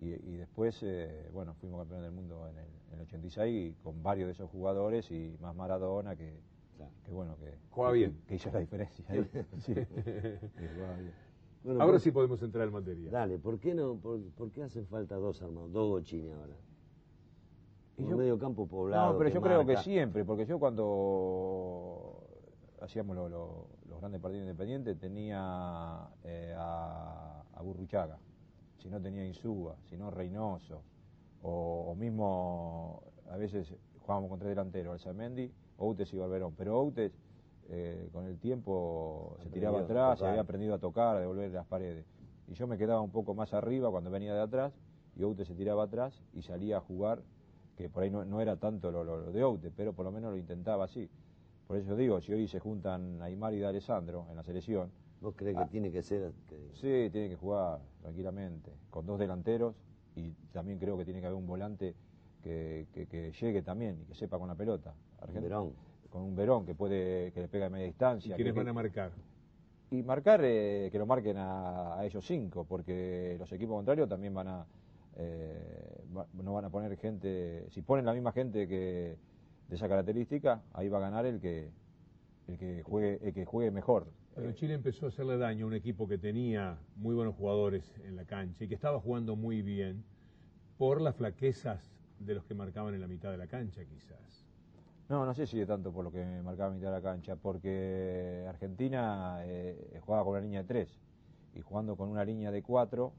y, 0.00 0.08
y 0.12 0.36
después, 0.36 0.82
eh, 0.82 1.28
bueno, 1.32 1.54
fuimos 1.54 1.78
campeones 1.80 2.04
del 2.06 2.12
mundo 2.12 2.48
en 2.48 2.56
el, 2.58 2.66
en 2.88 2.94
el 2.94 3.00
86 3.02 3.70
y 3.70 3.82
con 3.82 4.02
varios 4.02 4.26
de 4.26 4.32
esos 4.32 4.50
jugadores 4.50 5.10
y 5.10 5.36
más 5.40 5.54
Maradona 5.54 6.16
que, 6.16 6.40
claro. 6.76 6.92
que 7.04 7.12
bueno, 7.12 7.36
que, 7.36 7.54
Juega 7.70 7.92
bien. 7.92 8.20
que 8.26 8.34
hizo 8.36 8.50
la 8.50 8.60
diferencia. 8.60 9.04
ahí. 9.08 9.28
Sí, 9.58 9.74
bien. 10.04 10.40
Bueno, 11.62 11.80
Ahora 11.82 11.92
por- 11.94 12.00
sí 12.00 12.10
podemos 12.10 12.42
entrar 12.42 12.66
en 12.66 12.72
materia. 12.72 13.10
Dale, 13.10 13.38
¿por 13.38 13.58
qué 13.60 13.74
no? 13.74 13.96
¿Por, 13.96 14.22
por 14.30 14.50
qué 14.50 14.62
hacen 14.62 14.86
falta 14.86 15.16
dos 15.16 15.42
armados, 15.42 15.70
dos 15.72 15.88
bochines 15.90 16.32
ahora? 16.34 16.54
Y 17.98 18.02
Un 18.04 18.10
yo- 18.10 18.16
medio 18.16 18.38
campo 18.38 18.66
poblado. 18.66 19.12
No, 19.12 19.18
pero 19.18 19.28
yo 19.28 19.42
creo 19.42 19.66
que 19.66 19.76
siempre, 19.76 20.24
porque 20.24 20.46
yo 20.46 20.58
cuando 20.58 22.24
hacíamos 22.80 23.14
lo- 23.14 23.28
lo- 23.28 23.66
los 23.90 24.00
grandes 24.00 24.22
partidos 24.22 24.44
independientes 24.44 24.98
tenía 24.98 26.08
eh, 26.24 26.54
a, 26.56 27.44
a 27.52 27.62
Burruchaga, 27.62 28.18
si 28.82 28.88
no 28.88 29.00
tenía 29.00 29.26
Insúa, 29.26 29.76
si 29.88 29.96
no 29.96 30.10
Reynoso, 30.10 30.82
o, 31.42 31.86
o 31.90 31.94
mismo 31.94 33.02
a 33.30 33.36
veces 33.36 33.72
jugábamos 34.00 34.30
con 34.30 34.38
tres 34.38 34.50
delanteros, 34.50 34.92
Alzamendi, 34.94 35.50
Outes 35.78 36.12
y 36.12 36.16
Barberón, 36.16 36.54
pero 36.56 36.78
Outes 36.78 37.12
eh, 37.68 38.08
con 38.12 38.26
el 38.26 38.38
tiempo 38.38 39.36
se 39.42 39.50
tiraba 39.50 39.80
atrás, 39.80 40.18
se 40.18 40.26
había 40.26 40.40
aprendido 40.42 40.74
a 40.74 40.78
tocar, 40.78 41.16
a 41.16 41.20
devolver 41.20 41.50
las 41.52 41.66
paredes. 41.66 42.04
Y 42.48 42.54
yo 42.54 42.66
me 42.66 42.76
quedaba 42.76 43.00
un 43.00 43.10
poco 43.12 43.34
más 43.34 43.54
arriba 43.54 43.90
cuando 43.90 44.10
venía 44.10 44.34
de 44.34 44.40
atrás, 44.40 44.72
y 45.16 45.22
Outes 45.22 45.46
se 45.48 45.54
tiraba 45.54 45.84
atrás 45.84 46.22
y 46.32 46.42
salía 46.42 46.78
a 46.78 46.80
jugar 46.80 47.22
que 47.76 47.88
por 47.88 48.02
ahí 48.02 48.10
no, 48.10 48.24
no 48.24 48.40
era 48.40 48.56
tanto 48.56 48.90
lo, 48.90 49.04
lo- 49.04 49.18
lo 49.18 49.32
de 49.32 49.42
Oute, 49.44 49.70
pero 49.70 49.92
por 49.92 50.04
lo 50.04 50.12
menos 50.12 50.32
lo 50.32 50.36
intentaba 50.38 50.84
así. 50.84 51.08
Por 51.66 51.76
eso 51.76 51.94
digo, 51.96 52.20
si 52.20 52.32
hoy 52.32 52.48
se 52.48 52.58
juntan 52.58 53.22
Aymar 53.22 53.54
y 53.54 53.60
D'Alessandro 53.60 54.26
en 54.30 54.36
la 54.36 54.42
selección, 54.42 54.90
¿Vos 55.20 55.34
creés 55.36 55.56
que 55.56 55.64
tiene 55.66 55.92
que 55.92 56.02
ser? 56.02 56.32
que- 56.48 56.70
sí, 56.74 57.10
tiene 57.12 57.28
que 57.28 57.36
jugar 57.36 57.80
tranquilamente, 58.00 58.72
con 58.88 59.06
dos 59.06 59.18
delanteros, 59.18 59.74
y 60.16 60.32
también 60.52 60.78
creo 60.78 60.96
que 60.96 61.04
tiene 61.04 61.20
que 61.20 61.26
haber 61.26 61.36
un 61.38 61.46
volante 61.46 61.94
que, 62.42 62.86
que- 62.92 63.06
que 63.06 63.32
llegue 63.32 63.62
también 63.62 64.00
y 64.00 64.04
que 64.06 64.14
sepa 64.14 64.38
con 64.38 64.48
la 64.48 64.54
pelota. 64.54 64.94
Argent- 65.20 65.42
Verón. 65.42 65.72
Con 66.08 66.22
un 66.22 66.34
Verón 66.34 66.64
que 66.66 66.74
puede 66.74 67.30
que 67.32 67.40
le 67.42 67.48
pega 67.48 67.64
de 67.64 67.70
media 67.70 67.84
¿Y 67.84 67.88
distancia. 67.90 68.34
quiénes 68.34 68.54
que- 68.54 68.58
van 68.60 68.68
a 68.68 68.72
marcar? 68.72 69.12
y 69.92 70.02
marcar 70.04 70.40
eh, 70.44 70.88
que 70.92 70.98
lo 71.00 71.04
marquen 71.06 71.36
a, 71.36 71.98
a 71.98 72.04
ellos 72.06 72.24
cinco, 72.24 72.64
porque 72.64 73.34
los 73.40 73.50
equipos 73.52 73.74
contrarios 73.76 74.08
también 74.08 74.32
van 74.32 74.46
a 74.48 74.66
eh, 75.16 76.04
va- 76.16 76.26
no 76.32 76.52
van 76.54 76.64
a 76.64 76.70
poner 76.70 76.96
gente, 76.96 77.66
si 77.70 77.82
ponen 77.82 78.06
la 78.06 78.12
misma 78.14 78.30
gente 78.32 78.68
que 78.68 79.16
de 79.68 79.74
esa 79.76 79.88
característica, 79.88 80.62
ahí 80.72 80.88
va 80.88 80.98
a 80.98 81.00
ganar 81.00 81.26
el 81.26 81.40
que 81.40 81.70
el 82.46 82.56
que 82.56 82.82
juegue 82.84 83.18
el 83.22 83.34
que 83.34 83.44
juegue 83.44 83.70
mejor. 83.72 84.06
Pero 84.34 84.52
Chile 84.52 84.74
empezó 84.74 85.06
a 85.06 85.08
hacerle 85.08 85.36
daño 85.36 85.64
a 85.64 85.68
un 85.68 85.74
equipo 85.74 86.06
que 86.06 86.16
tenía 86.16 86.78
muy 86.96 87.14
buenos 87.14 87.34
jugadores 87.34 87.92
en 88.04 88.16
la 88.16 88.24
cancha 88.24 88.64
y 88.64 88.68
que 88.68 88.74
estaba 88.74 89.00
jugando 89.00 89.34
muy 89.34 89.62
bien 89.62 90.04
por 90.78 91.00
las 91.00 91.16
flaquezas 91.16 91.92
de 92.20 92.34
los 92.34 92.44
que 92.44 92.54
marcaban 92.54 92.94
en 92.94 93.00
la 93.00 93.08
mitad 93.08 93.30
de 93.30 93.38
la 93.38 93.48
cancha, 93.48 93.84
quizás. 93.84 94.46
No, 95.08 95.26
no 95.26 95.34
sé 95.34 95.46
si 95.46 95.60
es 95.60 95.66
tanto 95.66 95.92
por 95.92 96.04
lo 96.04 96.12
que 96.12 96.24
marcaba 96.42 96.72
mitad 96.72 96.86
de 96.86 96.92
la 96.92 97.02
cancha, 97.02 97.34
porque 97.34 98.46
Argentina 98.48 99.40
eh, 99.42 99.98
jugaba 100.00 100.22
con 100.22 100.32
una 100.34 100.40
línea 100.40 100.62
de 100.62 100.68
tres 100.68 101.00
y 101.54 101.60
jugando 101.62 101.96
con 101.96 102.08
una 102.08 102.24
línea 102.24 102.52
de 102.52 102.62
cuatro 102.62 103.12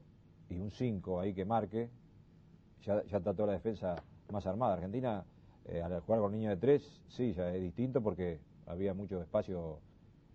y 0.48 0.58
un 0.58 0.70
cinco 0.70 1.20
ahí 1.20 1.34
que 1.34 1.44
marque, 1.44 1.90
ya, 2.82 3.04
ya 3.04 3.18
está 3.18 3.32
la 3.34 3.52
defensa 3.52 4.02
más 4.30 4.46
armada. 4.46 4.74
Argentina, 4.74 5.24
eh, 5.66 5.82
al 5.82 6.00
jugar 6.00 6.22
con 6.22 6.32
línea 6.32 6.50
de 6.50 6.56
tres, 6.56 7.02
sí, 7.08 7.34
ya 7.34 7.54
es 7.54 7.60
distinto 7.60 8.02
porque 8.02 8.40
había 8.66 8.94
mucho 8.94 9.20
espacio 9.20 9.78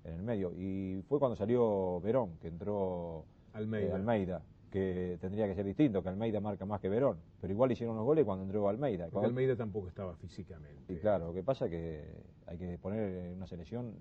en 0.07 0.13
el 0.15 0.23
medio. 0.23 0.51
Y 0.55 1.01
fue 1.07 1.19
cuando 1.19 1.35
salió 1.35 1.99
Verón, 2.01 2.37
que 2.41 2.47
entró 2.47 3.25
Almeida. 3.53 3.87
eh, 3.89 3.93
Almeida, 3.93 4.41
que 4.71 5.17
tendría 5.21 5.47
que 5.47 5.55
ser 5.55 5.65
distinto, 5.65 6.01
que 6.03 6.09
Almeida 6.09 6.39
marca 6.39 6.65
más 6.65 6.79
que 6.81 6.89
Verón. 6.89 7.17
Pero 7.41 7.53
igual 7.53 7.71
hicieron 7.71 7.95
los 7.95 8.05
goles 8.05 8.25
cuando 8.25 8.43
entró 8.45 8.67
Almeida. 8.69 9.05
Porque 9.05 9.13
Cuando- 9.13 9.27
Almeida 9.29 9.55
tampoco 9.55 9.87
estaba 9.87 10.15
físicamente. 10.15 10.93
y 10.93 10.97
claro, 10.97 11.27
lo 11.27 11.33
que 11.33 11.43
pasa 11.43 11.65
es 11.65 11.71
que 11.71 12.05
hay 12.47 12.57
que 12.57 12.77
poner 12.77 13.25
en 13.27 13.33
una 13.37 13.47
selección 13.47 13.93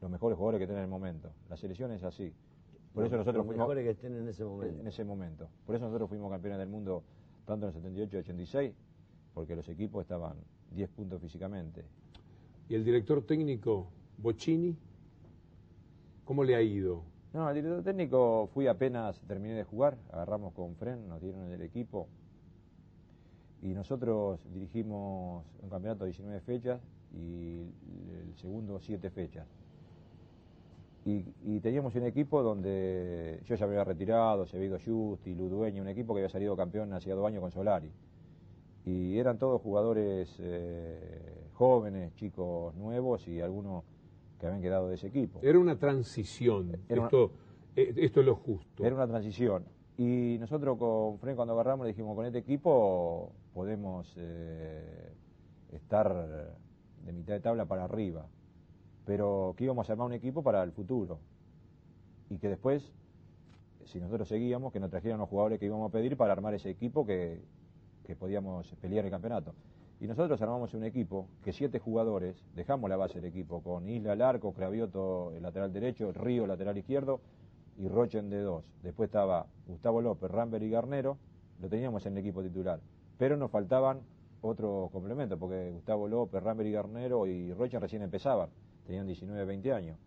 los 0.00 0.10
mejores 0.10 0.36
jugadores 0.36 0.60
que 0.60 0.66
tienen 0.66 0.84
en 0.84 0.84
el 0.84 0.90
momento. 0.90 1.30
La 1.48 1.56
selección 1.56 1.92
es 1.92 2.02
así. 2.04 2.32
Por 2.94 3.04
eso 3.06 3.16
nosotros 3.16 3.36
los 3.36 3.46
fuimos 3.46 3.66
mejores 3.68 3.84
que 3.84 3.90
estén 3.90 4.16
en 4.16 4.26
ese 4.28 4.44
momento. 4.44 4.80
en 4.80 4.86
ese 4.86 5.04
momento. 5.04 5.48
Por 5.64 5.76
eso 5.76 5.84
nosotros 5.84 6.08
fuimos 6.08 6.30
campeones 6.30 6.58
del 6.58 6.68
mundo 6.68 7.04
tanto 7.44 7.66
en 7.66 7.68
el 7.68 7.74
78 7.74 8.16
y 8.16 8.20
86, 8.20 8.74
porque 9.34 9.54
los 9.54 9.68
equipos 9.68 10.02
estaban 10.02 10.34
10 10.72 10.88
puntos 10.90 11.20
físicamente. 11.20 11.84
Y 12.68 12.74
el 12.74 12.84
director 12.84 13.22
técnico, 13.22 13.88
Bocini, 14.18 14.76
¿cómo 16.30 16.44
le 16.44 16.54
ha 16.54 16.62
ido? 16.62 17.02
No, 17.32 17.48
el 17.48 17.56
director 17.56 17.82
técnico 17.82 18.48
fui 18.54 18.68
apenas 18.68 19.20
terminé 19.22 19.52
de 19.52 19.64
jugar, 19.64 19.98
agarramos 20.12 20.54
con 20.54 20.76
Fren, 20.76 21.08
nos 21.08 21.20
dieron 21.20 21.50
el 21.50 21.60
equipo 21.60 22.06
y 23.60 23.74
nosotros 23.74 24.38
dirigimos 24.54 25.44
un 25.60 25.68
campeonato 25.68 26.04
de 26.04 26.10
19 26.10 26.40
fechas 26.42 26.80
y 27.12 27.62
el 28.12 28.32
segundo 28.36 28.78
7 28.78 29.10
fechas. 29.10 29.48
Y, 31.04 31.24
y 31.42 31.58
teníamos 31.58 31.96
un 31.96 32.04
equipo 32.04 32.44
donde 32.44 33.40
yo 33.46 33.56
ya 33.56 33.66
me 33.66 33.72
había 33.72 33.82
retirado, 33.82 34.46
se 34.46 34.56
había 34.56 34.68
ido 34.68 34.78
Justi, 34.78 35.34
Ludueña, 35.34 35.82
un 35.82 35.88
equipo 35.88 36.14
que 36.14 36.20
había 36.20 36.28
salido 36.28 36.56
campeón 36.56 36.92
hacía 36.92 37.16
dos 37.16 37.26
años 37.26 37.40
con 37.40 37.50
Solari. 37.50 37.90
Y 38.84 39.18
eran 39.18 39.36
todos 39.36 39.60
jugadores 39.60 40.32
eh, 40.38 41.48
jóvenes, 41.54 42.14
chicos 42.14 42.72
nuevos 42.76 43.26
y 43.26 43.40
algunos 43.40 43.82
que 44.40 44.46
habían 44.46 44.62
quedado 44.62 44.88
de 44.88 44.94
ese 44.94 45.08
equipo. 45.08 45.40
Era 45.42 45.58
una 45.58 45.78
transición. 45.78 46.80
Era 46.88 47.04
esto, 47.04 47.32
eh, 47.76 47.92
esto 47.96 48.20
es 48.20 48.26
lo 48.26 48.34
justo. 48.34 48.84
Era 48.84 48.96
una 48.96 49.06
transición. 49.06 49.64
Y 49.98 50.38
nosotros 50.40 50.78
con 50.78 51.18
Fren 51.18 51.36
cuando 51.36 51.52
agarramos 51.52 51.84
le 51.84 51.92
dijimos, 51.92 52.16
con 52.16 52.24
este 52.24 52.38
equipo 52.38 53.32
podemos 53.52 54.12
eh, 54.16 55.12
estar 55.72 56.56
de 57.04 57.12
mitad 57.12 57.34
de 57.34 57.40
tabla 57.40 57.66
para 57.66 57.84
arriba, 57.84 58.26
pero 59.04 59.54
que 59.56 59.64
íbamos 59.64 59.88
a 59.88 59.92
armar 59.92 60.06
un 60.06 60.14
equipo 60.14 60.42
para 60.42 60.62
el 60.62 60.72
futuro. 60.72 61.18
Y 62.30 62.38
que 62.38 62.48
después, 62.48 62.90
si 63.84 64.00
nosotros 64.00 64.28
seguíamos, 64.28 64.72
que 64.72 64.80
nos 64.80 64.90
trajeran 64.90 65.18
los 65.18 65.28
jugadores 65.28 65.58
que 65.58 65.66
íbamos 65.66 65.90
a 65.90 65.92
pedir 65.92 66.16
para 66.16 66.32
armar 66.32 66.54
ese 66.54 66.70
equipo 66.70 67.04
que, 67.04 67.42
que 68.06 68.16
podíamos 68.16 68.74
pelear 68.80 69.04
el 69.04 69.10
campeonato. 69.10 69.54
Y 70.00 70.06
nosotros 70.06 70.40
armamos 70.40 70.72
un 70.72 70.84
equipo 70.84 71.28
que 71.44 71.52
siete 71.52 71.78
jugadores, 71.78 72.42
dejamos 72.54 72.88
la 72.88 72.96
base 72.96 73.20
del 73.20 73.26
equipo, 73.26 73.62
con 73.62 73.86
Isla 73.86 74.12
al 74.12 74.22
arco, 74.22 74.54
Cravioto 74.54 75.30
el 75.32 75.42
lateral 75.42 75.74
derecho, 75.74 76.10
Río 76.12 76.46
lateral 76.46 76.78
izquierdo 76.78 77.20
y 77.76 77.86
Rochen 77.86 78.30
de 78.30 78.40
dos. 78.40 78.64
Después 78.82 79.08
estaba 79.08 79.46
Gustavo 79.66 80.00
López, 80.00 80.30
Rambert 80.30 80.64
y 80.64 80.70
Garnero, 80.70 81.18
lo 81.60 81.68
teníamos 81.68 82.06
en 82.06 82.14
el 82.14 82.20
equipo 82.20 82.42
titular. 82.42 82.80
Pero 83.18 83.36
nos 83.36 83.50
faltaban 83.50 84.00
otros 84.40 84.90
complementos, 84.90 85.38
porque 85.38 85.70
Gustavo 85.70 86.08
López, 86.08 86.42
Rambert 86.42 86.70
y 86.70 86.72
Garnero 86.72 87.26
y 87.26 87.52
Rochen 87.52 87.82
recién 87.82 88.00
empezaban, 88.00 88.48
tenían 88.86 89.06
19, 89.06 89.44
20 89.44 89.72
años. 89.74 89.98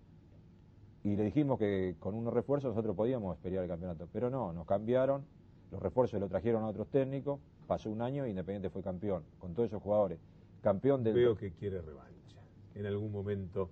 Y 1.03 1.15
le 1.15 1.23
dijimos 1.23 1.59
que 1.59 1.97
con 1.99 2.15
unos 2.15 2.33
refuerzos 2.33 2.69
nosotros 2.69 2.95
podíamos 2.95 3.37
pelear 3.37 3.63
el 3.63 3.69
campeonato, 3.69 4.07
pero 4.11 4.31
no, 4.31 4.53
nos 4.53 4.65
cambiaron, 4.65 5.23
los 5.69 5.79
refuerzos 5.79 6.19
lo 6.19 6.27
trajeron 6.29 6.63
a 6.63 6.67
otros 6.67 6.87
técnicos, 6.87 7.39
pasó 7.63 7.89
un 7.89 8.01
año 8.01 8.25
y 8.25 8.29
Independiente 8.31 8.69
fue 8.69 8.81
campeón, 8.83 9.23
con 9.39 9.53
todos 9.53 9.67
esos 9.67 9.81
jugadores. 9.81 10.19
Campeón 10.61 11.03
del... 11.03 11.13
Veo 11.15 11.35
que 11.35 11.51
quiere 11.51 11.81
revancha. 11.81 12.39
En 12.75 12.85
algún 12.85 13.11
momento 13.11 13.69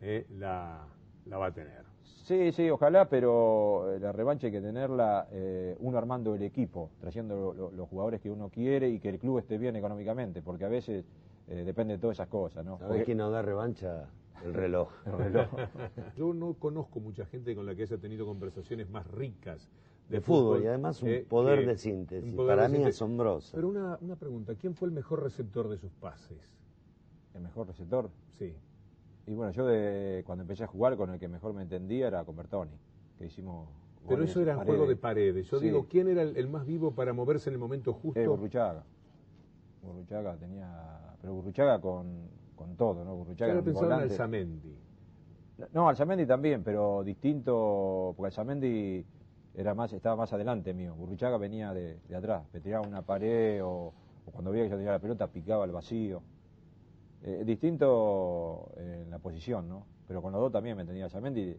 eh, 0.00 0.26
la, 0.38 0.86
la 1.26 1.38
va 1.38 1.46
a 1.46 1.52
tener. 1.52 1.84
Sí, 2.24 2.52
sí, 2.52 2.68
ojalá, 2.68 3.08
pero 3.08 3.92
eh, 3.94 4.00
la 4.00 4.12
revancha 4.12 4.46
hay 4.48 4.52
que 4.52 4.60
tenerla 4.60 5.28
eh, 5.32 5.76
uno 5.80 5.96
armando 5.96 6.34
el 6.34 6.42
equipo, 6.42 6.90
trayendo 7.00 7.34
lo- 7.36 7.54
lo- 7.54 7.70
los 7.72 7.88
jugadores 7.88 8.20
que 8.20 8.30
uno 8.30 8.50
quiere 8.50 8.88
y 8.90 8.98
que 9.00 9.08
el 9.08 9.18
club 9.18 9.38
esté 9.38 9.56
bien 9.56 9.76
económicamente, 9.76 10.42
porque 10.42 10.64
a 10.66 10.68
veces 10.68 11.04
eh, 11.48 11.64
depende 11.64 11.94
de 11.94 11.98
todas 12.00 12.16
esas 12.16 12.28
cosas, 12.28 12.64
¿no? 12.64 12.76
¿Sabés 12.78 12.88
Porque- 12.88 13.04
quién 13.06 13.18
nos 13.18 13.32
da 13.32 13.40
revancha? 13.42 14.08
El 14.44 14.52
reloj. 14.54 14.90
el 15.06 15.12
reloj. 15.18 15.48
Yo 16.16 16.34
no 16.34 16.52
conozco 16.54 17.00
mucha 17.00 17.24
gente 17.26 17.54
con 17.56 17.64
la 17.66 17.74
que 17.74 17.82
haya 17.82 17.96
tenido 17.96 18.26
conversaciones 18.26 18.88
más 18.90 19.06
ricas 19.06 19.68
De 20.08 20.20
fútbol, 20.22 20.62
y 20.62 20.66
además 20.66 21.02
un 21.02 21.08
eh, 21.10 21.26
poder 21.28 21.66
de 21.66 21.76
síntesis, 21.76 22.30
un 22.30 22.36
poder 22.36 22.56
para 22.56 22.62
de 22.62 22.68
mí 22.70 22.74
síntesis. 22.76 22.96
asombroso. 23.02 23.52
Pero 23.54 23.68
una, 23.68 23.98
una 24.00 24.16
pregunta, 24.16 24.54
¿quién 24.54 24.74
fue 24.74 24.88
el 24.88 24.92
mejor 24.94 25.22
receptor 25.22 25.68
de 25.68 25.76
sus 25.78 25.92
pases? 25.92 26.38
el 27.34 27.42
mejor 27.42 27.68
receptor. 27.68 28.10
Sí. 28.38 28.52
Y 29.26 29.34
bueno, 29.34 29.52
yo 29.52 29.64
de, 29.66 30.22
cuando 30.26 30.42
empecé 30.42 30.64
a 30.64 30.66
jugar 30.66 30.96
con 30.96 31.10
el 31.10 31.20
que 31.20 31.28
mejor 31.28 31.52
me 31.54 31.62
entendía 31.62 32.08
era 32.08 32.24
con 32.24 32.34
Bertoni, 32.34 32.72
que 33.16 33.26
hicimos... 33.26 33.68
Pero 34.08 34.24
eso 34.24 34.40
era 34.40 34.54
en 34.54 34.60
juego 34.60 34.86
de 34.86 34.96
paredes. 34.96 35.46
Yo 35.48 35.58
Sí. 35.60 35.66
digo, 35.66 35.86
¿quién 35.88 36.08
era 36.08 36.22
el, 36.22 36.36
el 36.36 36.48
más 36.48 36.66
vivo 36.66 36.92
para 36.92 37.12
moverse 37.12 37.50
en 37.50 37.54
el 37.54 37.60
momento 37.60 37.92
justo? 37.92 38.18
Eh, 38.18 38.26
Burruchaga. 38.26 38.82
Burruchaga 39.82 40.36
tenía... 40.36 41.14
Pero 41.20 41.34
Burruchaga 41.34 41.80
con, 41.80 42.06
con 42.56 42.74
todo, 42.76 43.04
¿no? 43.04 43.10
Yo 43.12 43.16
Burruchaga 43.18 43.58
un 43.58 43.64
pensado 43.64 43.92
en. 43.92 44.00
Alzamendi. 44.00 44.76
No, 45.74 45.88
Alzamendi 45.88 46.26
también, 46.26 46.62
pero 46.64 47.02
distinto, 47.04 48.14
porque 48.16 48.28
Alzamendi 48.28 49.04
era 49.58 49.74
más, 49.74 49.92
estaba 49.92 50.14
más 50.14 50.32
adelante 50.32 50.72
mío. 50.72 50.94
Burruchaga 50.94 51.36
venía 51.36 51.74
de, 51.74 51.98
de 52.08 52.16
atrás, 52.16 52.44
me 52.52 52.60
tiraba 52.60 52.86
una 52.86 53.02
pared 53.02 53.60
o, 53.64 53.92
o 54.24 54.30
cuando 54.30 54.52
veía 54.52 54.64
que 54.64 54.70
yo 54.70 54.76
tenía 54.76 54.92
la 54.92 55.00
pelota 55.00 55.26
picaba 55.26 55.64
al 55.64 55.72
vacío. 55.72 56.22
Eh, 57.24 57.42
distinto 57.44 58.70
en 58.76 59.10
la 59.10 59.18
posición, 59.18 59.68
¿no? 59.68 59.84
Pero 60.06 60.22
con 60.22 60.30
los 60.32 60.40
dos 60.40 60.52
también 60.52 60.76
me 60.76 61.02
Alzamendi, 61.02 61.56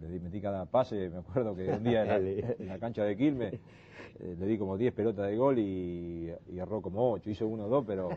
le 0.00 0.08
di- 0.08 0.20
metí 0.20 0.40
cada 0.40 0.66
pase, 0.66 1.10
me 1.10 1.18
acuerdo 1.18 1.54
que 1.54 1.68
un 1.68 1.82
día 1.82 2.02
en 2.02 2.08
la, 2.08 2.16
en 2.58 2.68
la 2.68 2.78
cancha 2.78 3.04
de 3.04 3.16
Quilmes 3.16 3.54
eh, 3.54 4.36
le 4.38 4.46
di 4.46 4.58
como 4.58 4.76
10 4.76 4.92
pelotas 4.94 5.28
de 5.28 5.36
gol 5.36 5.58
y, 5.58 6.30
y 6.52 6.58
erró 6.58 6.80
como 6.82 7.12
8, 7.12 7.30
hizo 7.30 7.46
uno 7.46 7.66
o 7.66 7.68
dos, 7.68 7.84
pero, 7.86 8.08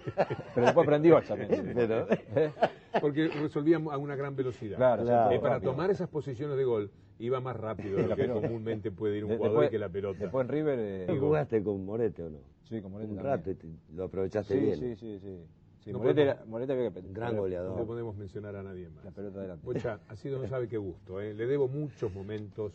pero 0.55 0.65
después 0.67 0.85
aprendió 0.85 1.17
Alzamendi. 1.17 1.55
Pero- 1.75 2.07
¿Eh? 2.35 2.51
Porque 2.99 3.27
resolvía 3.29 3.77
a 3.77 3.97
una 3.97 4.15
gran 4.15 4.35
velocidad. 4.35 4.77
Claro, 4.77 5.03
Claro. 5.03 5.31
Eh, 5.35 5.39
para 5.39 5.55
rápido. 5.55 5.71
tomar 5.71 5.89
esas 5.91 6.09
posiciones 6.09 6.57
de 6.57 6.63
gol 6.65 6.91
iba 7.19 7.39
más 7.39 7.55
rápido 7.55 7.97
de 7.97 8.07
lo 8.07 8.15
que 8.15 8.27
comúnmente 8.27 8.91
puede 8.91 9.17
ir 9.17 9.25
un 9.25 9.31
jugador 9.37 9.51
después- 9.61 9.69
que 9.69 9.79
la 9.79 9.89
pelota. 9.89 10.19
Después 10.19 10.43
en 10.45 10.49
River... 10.51 10.79
eh, 10.79 11.03
¿Tú 11.07 11.13
digo, 11.13 11.27
jugaste 11.27 11.63
con 11.63 11.85
Morete 11.85 12.23
o 12.23 12.29
no? 12.29 12.39
Sí, 12.63 12.81
con 12.81 12.91
Morete 12.91 13.11
Un 13.11 13.17
también. 13.17 13.37
rato 13.37 13.51
y 13.51 13.55
te- 13.55 13.67
lo 13.95 14.03
aprovechaste 14.05 14.53
Sí, 14.55 14.59
bien. 14.59 14.75
sí, 14.79 14.95
sí, 14.95 15.19
sí. 15.19 15.37
Sí, 15.83 15.91
No 15.91 15.99
podemos- 15.99 16.21
era- 16.21 16.45
Morete 16.45 16.73
había 16.73 16.91
que 16.91 16.99
Un 16.99 17.13
gran 17.13 17.35
No 17.35 17.41
goleador. 17.41 17.85
podemos 17.87 18.15
mencionar 18.15 18.55
a 18.55 18.63
nadie 18.63 18.87
más. 18.89 19.03
la 19.03 19.11
pelota. 19.11 19.57
Bocha, 19.63 19.99
ha 20.07 20.15
sido 20.15 20.39
no 20.39 20.47
sabe 20.47 20.67
qué 20.67 20.77
gusto. 20.77 21.19
¿eh? 21.19 21.33
Le 21.33 21.47
debo 21.47 21.67
muchos 21.67 22.13
momentos 22.13 22.73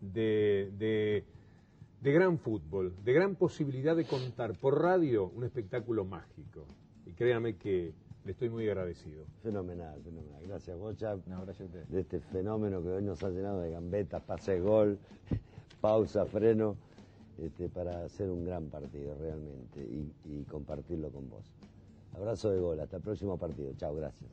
de, 0.00 0.70
de, 0.78 1.24
de 2.02 2.12
gran 2.12 2.38
fútbol, 2.38 2.92
de 3.04 3.12
gran 3.12 3.36
posibilidad 3.36 3.96
de 3.96 4.04
contar 4.04 4.52
por 4.58 4.80
radio 4.82 5.26
un 5.34 5.44
espectáculo 5.44 6.04
mágico. 6.04 6.66
Y 7.06 7.12
créame 7.12 7.56
que 7.56 7.94
le 8.24 8.32
estoy 8.32 8.50
muy 8.50 8.68
agradecido. 8.68 9.24
Fenomenal, 9.42 10.00
fenomenal. 10.02 10.42
Gracias, 10.46 10.78
Bocha, 10.78 11.16
No, 11.26 11.42
gracias 11.42 11.60
a 11.62 11.64
usted. 11.64 11.84
de 11.86 12.00
este 12.00 12.20
fenómeno 12.20 12.82
que 12.82 12.88
hoy 12.90 13.02
nos 13.02 13.22
ha 13.22 13.30
llenado 13.30 13.60
de 13.60 13.70
gambetas, 13.70 14.22
pase 14.22 14.60
gol, 14.60 14.98
pausa, 15.80 16.26
freno, 16.26 16.76
este, 17.38 17.68
para 17.70 18.04
hacer 18.04 18.28
un 18.30 18.44
gran 18.44 18.66
partido 18.66 19.14
realmente 19.18 19.80
y, 19.82 20.12
y 20.26 20.44
compartirlo 20.44 21.10
con 21.10 21.30
vos. 21.30 21.44
Abrazo 22.14 22.50
de 22.50 22.60
gol, 22.60 22.80
hasta 22.80 22.96
el 22.96 23.02
próximo 23.02 23.38
partido. 23.38 23.72
Chao, 23.76 23.94
gracias. 23.94 24.30